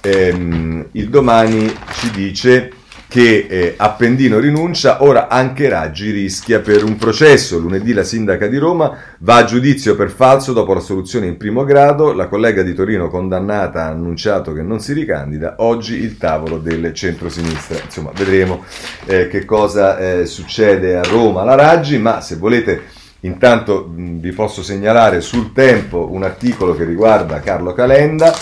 [0.00, 2.70] ehm, il domani ci dice
[3.08, 7.58] che eh, Appendino rinuncia, ora anche Raggi rischia per un processo.
[7.58, 11.64] Lunedì la sindaca di Roma va a giudizio per falso dopo la soluzione in primo
[11.64, 16.58] grado, la collega di Torino condannata ha annunciato che non si ricandida, oggi il tavolo
[16.58, 17.78] del centro-sinistra.
[17.82, 18.64] Insomma, vedremo
[19.06, 23.04] eh, che cosa eh, succede a Roma alla Raggi, ma se volete...
[23.26, 28.32] Intanto vi posso segnalare sul tempo un articolo che riguarda Carlo Calenda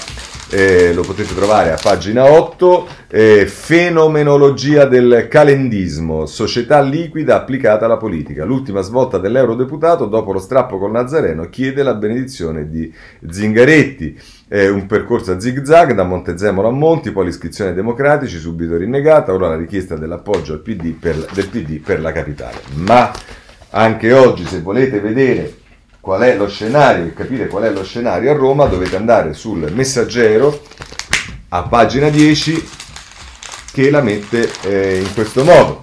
[0.51, 7.97] eh, lo potete trovare a pagina 8, eh, Fenomenologia del calendismo, società liquida applicata alla
[7.97, 8.45] politica.
[8.45, 12.93] L'ultima svolta dell'eurodeputato dopo lo strappo col Nazareno chiede la benedizione di
[13.29, 14.17] Zingaretti.
[14.47, 18.77] Eh, un percorso a zig zag da Montezemolo a Monti, poi l'iscrizione ai democratici, subito
[18.77, 22.61] rinnegata, ora la richiesta dell'appoggio PD per, del PD per la capitale.
[22.75, 23.11] Ma
[23.75, 25.53] anche oggi, se volete vedere
[25.99, 29.73] qual è lo scenario e capire qual è lo scenario a Roma, dovete andare sul
[29.75, 30.63] messaggero
[31.49, 32.69] a pagina 10
[33.73, 35.83] che la mette eh, in questo modo.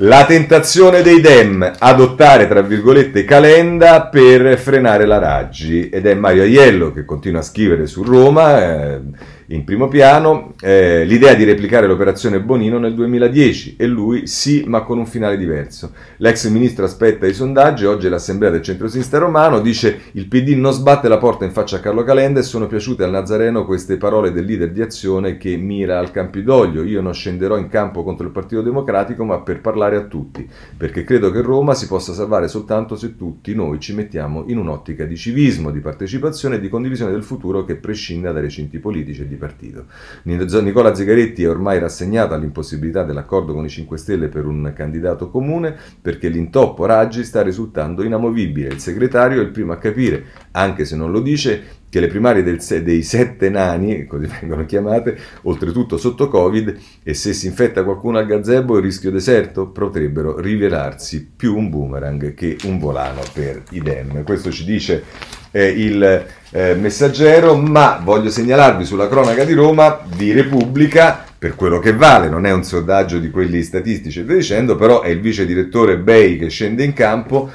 [0.00, 6.42] La tentazione dei Dem, adottare tra virgolette Calenda per frenare la Raggi ed è Mario
[6.42, 8.62] Aiello che continua a scrivere su Roma.
[8.62, 9.00] Eh,
[9.48, 14.82] in primo piano eh, l'idea di replicare l'operazione Bonino nel 2010 e lui sì, ma
[14.82, 15.92] con un finale diverso.
[16.16, 21.08] L'ex ministro aspetta i sondaggi, oggi l'assemblea del centro-sinistra romano dice il PD non sbatte
[21.08, 24.44] la porta in faccia a Carlo Calenda e sono piaciute al Nazareno queste parole del
[24.44, 26.82] leader di azione che mira al Campidoglio.
[26.82, 31.04] Io non scenderò in campo contro il Partito Democratico, ma per parlare a tutti, perché
[31.04, 35.16] credo che Roma si possa salvare soltanto se tutti noi ci mettiamo in un'ottica di
[35.16, 39.35] civismo, di partecipazione e di condivisione del futuro che prescinda dai recinti politici e di
[39.36, 39.84] di partito.
[40.24, 45.76] Nicola Zigaretti è ormai rassegnato all'impossibilità dell'accordo con i 5 Stelle per un candidato comune
[46.00, 48.68] perché l'intoppo Raggi sta risultando inamovibile.
[48.68, 52.42] Il segretario è il primo a capire, anche se non lo dice, che le primarie
[52.42, 58.18] del, dei sette nani, così vengono chiamate, oltretutto sotto Covid, e se si infetta qualcuno
[58.18, 63.80] al gazebo il rischio deserto, potrebbero rivelarsi più un boomerang che un volano per i
[63.80, 64.22] Dem.
[64.24, 65.04] Questo ci dice
[65.50, 71.78] eh, il eh, messaggero, ma voglio segnalarvi sulla cronaca di Roma di Repubblica, per quello
[71.78, 75.20] che vale, non è un sondaggio di quelli statistici e via dicendo, però è il
[75.20, 77.50] vice direttore Bay che scende in campo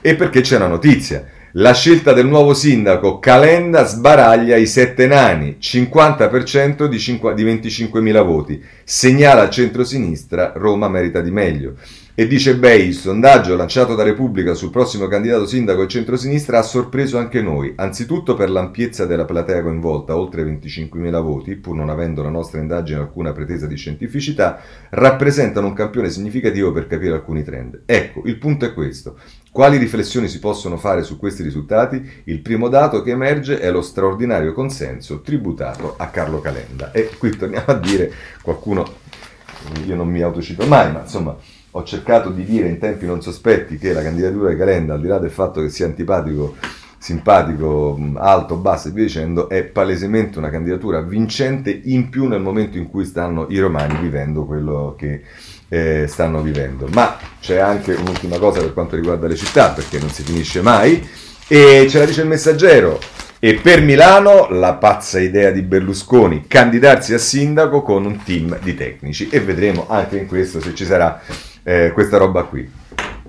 [0.00, 1.24] e perché c'è una notizia.
[1.58, 8.24] La scelta del nuovo sindaco Calenda sbaraglia i sette nani, 50% di, 5, di 25.000
[8.26, 8.62] voti.
[8.84, 11.76] Segnala al centro-sinistra Roma merita di meglio.
[12.14, 16.62] E dice Bay, il sondaggio lanciato da Repubblica sul prossimo candidato sindaco del centrosinistra ha
[16.62, 22.22] sorpreso anche noi, anzitutto per l'ampiezza della platea coinvolta, oltre 25.000 voti, pur non avendo
[22.22, 27.82] la nostra indagine alcuna pretesa di scientificità, rappresentano un campione significativo per capire alcuni trend.
[27.84, 29.18] Ecco, il punto è questo.
[29.56, 32.06] Quali riflessioni si possono fare su questi risultati?
[32.24, 36.92] Il primo dato che emerge è lo straordinario consenso tributato a Carlo Calenda.
[36.92, 38.84] E qui torniamo a dire, qualcuno,
[39.86, 41.34] io non mi autocito mai, ma insomma
[41.70, 45.08] ho cercato di dire in tempi non sospetti che la candidatura di Calenda, al di
[45.08, 46.56] là del fatto che sia antipatico,
[47.06, 52.78] simpatico, alto, basso e via dicendo, è palesemente una candidatura vincente in più nel momento
[52.78, 55.22] in cui stanno i romani vivendo quello che
[55.68, 56.88] eh, stanno vivendo.
[56.90, 61.00] Ma c'è anche un'ultima cosa per quanto riguarda le città, perché non si finisce mai,
[61.46, 62.98] e ce la dice il messaggero.
[63.38, 68.74] E per Milano la pazza idea di Berlusconi, candidarsi a sindaco con un team di
[68.74, 69.28] tecnici.
[69.28, 71.20] E vedremo anche in questo se ci sarà
[71.62, 72.68] eh, questa roba qui.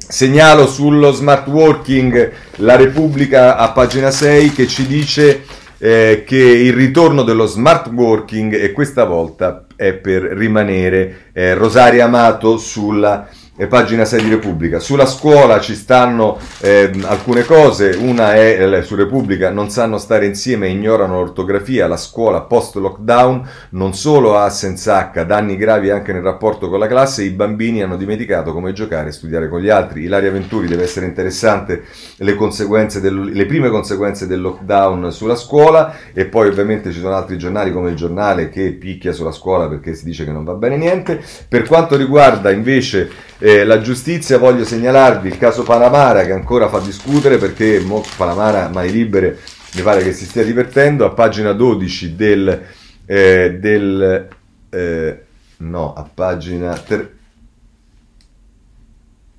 [0.09, 5.43] Segnalo sullo smart working la Repubblica a pagina 6 che ci dice
[5.79, 12.05] eh, che il ritorno dello smart working e questa volta è per rimanere eh, Rosaria
[12.05, 13.27] Amato sulla
[13.65, 14.79] pagina 6 di Repubblica.
[14.79, 20.27] Sulla scuola ci stanno eh, alcune cose, una è eh, su Repubblica, non sanno stare
[20.27, 26.21] insieme, ignorano l'ortografia, la scuola post-lockdown non solo ha senza H, danni gravi anche nel
[26.21, 30.03] rapporto con la classe, i bambini hanno dimenticato come giocare e studiare con gli altri.
[30.03, 31.83] Ilaria Venturi deve essere interessante
[32.17, 37.15] le, conseguenze del, le prime conseguenze del lockdown sulla scuola e poi ovviamente ci sono
[37.15, 40.53] altri giornali come il giornale che picchia sulla scuola perché si dice che non va
[40.53, 41.19] bene niente.
[41.47, 46.79] Per quanto riguarda invece eh, la giustizia, voglio segnalarvi il caso Palamara che ancora fa
[46.79, 49.39] discutere perché mo, Palamara, mai libere,
[49.75, 51.05] mi pare che si stia divertendo.
[51.05, 52.63] A pagina 12 del...
[53.05, 54.27] Eh, del
[54.69, 55.21] eh,
[55.57, 56.73] no, a pagina...
[56.77, 57.15] Ter-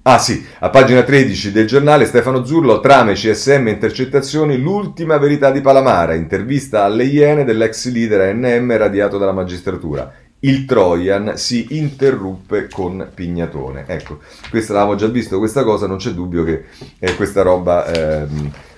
[0.03, 5.61] Ah sì, a pagina 13 del giornale Stefano Zurlo, trame CSM intercettazioni, l'ultima verità di
[5.61, 10.11] Palamara, intervista alle Iene dell'ex leader ANM radiato dalla magistratura
[10.41, 13.85] il Trojan si interruppe con Pignatone.
[13.87, 14.21] Ecco,
[14.51, 16.65] questa l'avevamo già visto, questa cosa, non c'è dubbio che
[16.99, 18.27] eh, questa roba eh,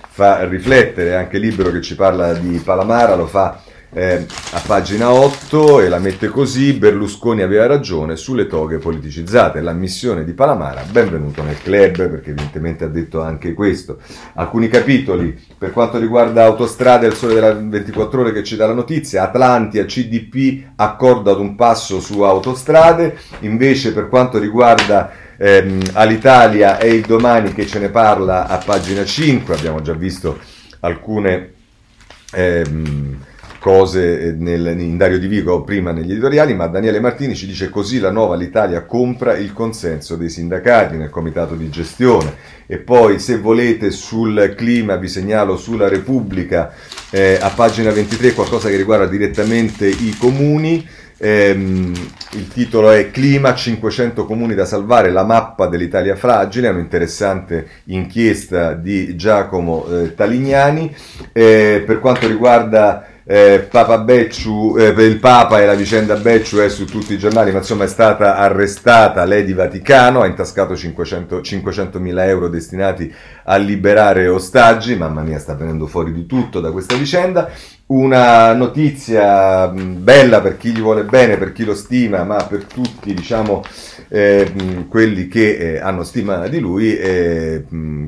[0.09, 3.61] fa riflettere, anche Libero che ci parla di Palamara lo fa
[3.93, 10.23] eh, a pagina 8 e la mette così, Berlusconi aveva ragione sulle toghe politicizzate, l'ammissione
[10.23, 13.99] di Palamara, benvenuto nel club perché evidentemente ha detto anche questo.
[14.35, 18.73] Alcuni capitoli per quanto riguarda autostrade, il sole della 24 ore che ci dà la
[18.73, 26.77] notizia, Atlantia, CDP, accordo ad un passo su autostrade, invece per quanto riguarda ehm, all'Italia
[26.77, 30.39] è il domani che ce ne parla a pagina 5, abbiamo già visto
[30.79, 31.53] alcune...
[32.33, 33.29] Ehm,
[33.61, 37.99] cose nel, in Dario Di Vigo prima negli editoriali, ma Daniele Martini ci dice così
[37.99, 42.33] la nuova l'Italia compra il consenso dei sindacati nel comitato di gestione
[42.65, 46.73] e poi se volete sul clima vi segnalo sulla Repubblica
[47.11, 50.83] eh, a pagina 23 qualcosa che riguarda direttamente i comuni.
[51.23, 51.93] Ehm,
[52.31, 58.73] il titolo è Clima, 500 comuni da salvare, la mappa dell'Italia fragile, è un'interessante inchiesta
[58.73, 60.91] di Giacomo eh, Talignani.
[61.31, 66.69] Eh, per quanto riguarda eh, Papa Becciu, eh, il Papa e la vicenda Becciu è
[66.69, 72.25] su tutti i giornali, ma insomma è stata arrestata Lady Vaticano, ha intascato 500 mila
[72.25, 73.13] euro destinati
[73.43, 77.49] a liberare ostaggi, mamma mia sta venendo fuori di tutto da questa vicenda,
[77.87, 83.13] una notizia bella per chi gli vuole bene, per chi lo stima, ma per tutti
[83.13, 83.63] diciamo
[84.13, 86.97] eh, quelli che eh, hanno stima di lui.
[86.97, 87.63] Eh,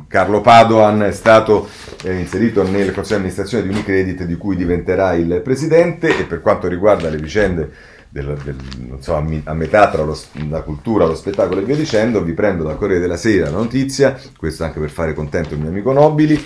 [0.08, 1.70] Carlo Padoan è stato
[2.04, 6.41] eh, inserito nel consiglio di amministrazione di Unicredit di cui diventerà il presidente e per
[6.41, 7.72] quanto riguarda le vicende
[8.10, 8.58] del, del,
[8.99, 10.16] so, a, metà tra lo,
[10.49, 14.20] la cultura, lo spettacolo e via dicendo, vi prendo dal Corriere della Sera la notizia,
[14.38, 16.39] questo anche per fare contento il mio amico Nobili,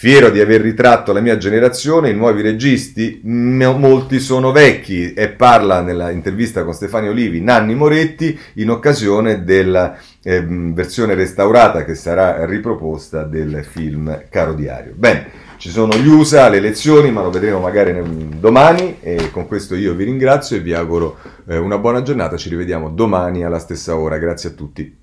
[0.00, 5.82] Fiero di aver ritratto la mia generazione, i nuovi registi, molti sono vecchi e parla
[5.82, 12.46] nella intervista con Stefano Olivi Nanni Moretti in occasione della eh, versione restaurata che sarà
[12.46, 14.94] riproposta del film Caro Diario.
[14.96, 15.26] Bene,
[15.58, 17.92] ci sono gli USA, le elezioni, ma lo vedremo magari
[18.38, 22.48] domani e con questo io vi ringrazio e vi auguro eh, una buona giornata, ci
[22.48, 24.99] rivediamo domani alla stessa ora, grazie a tutti.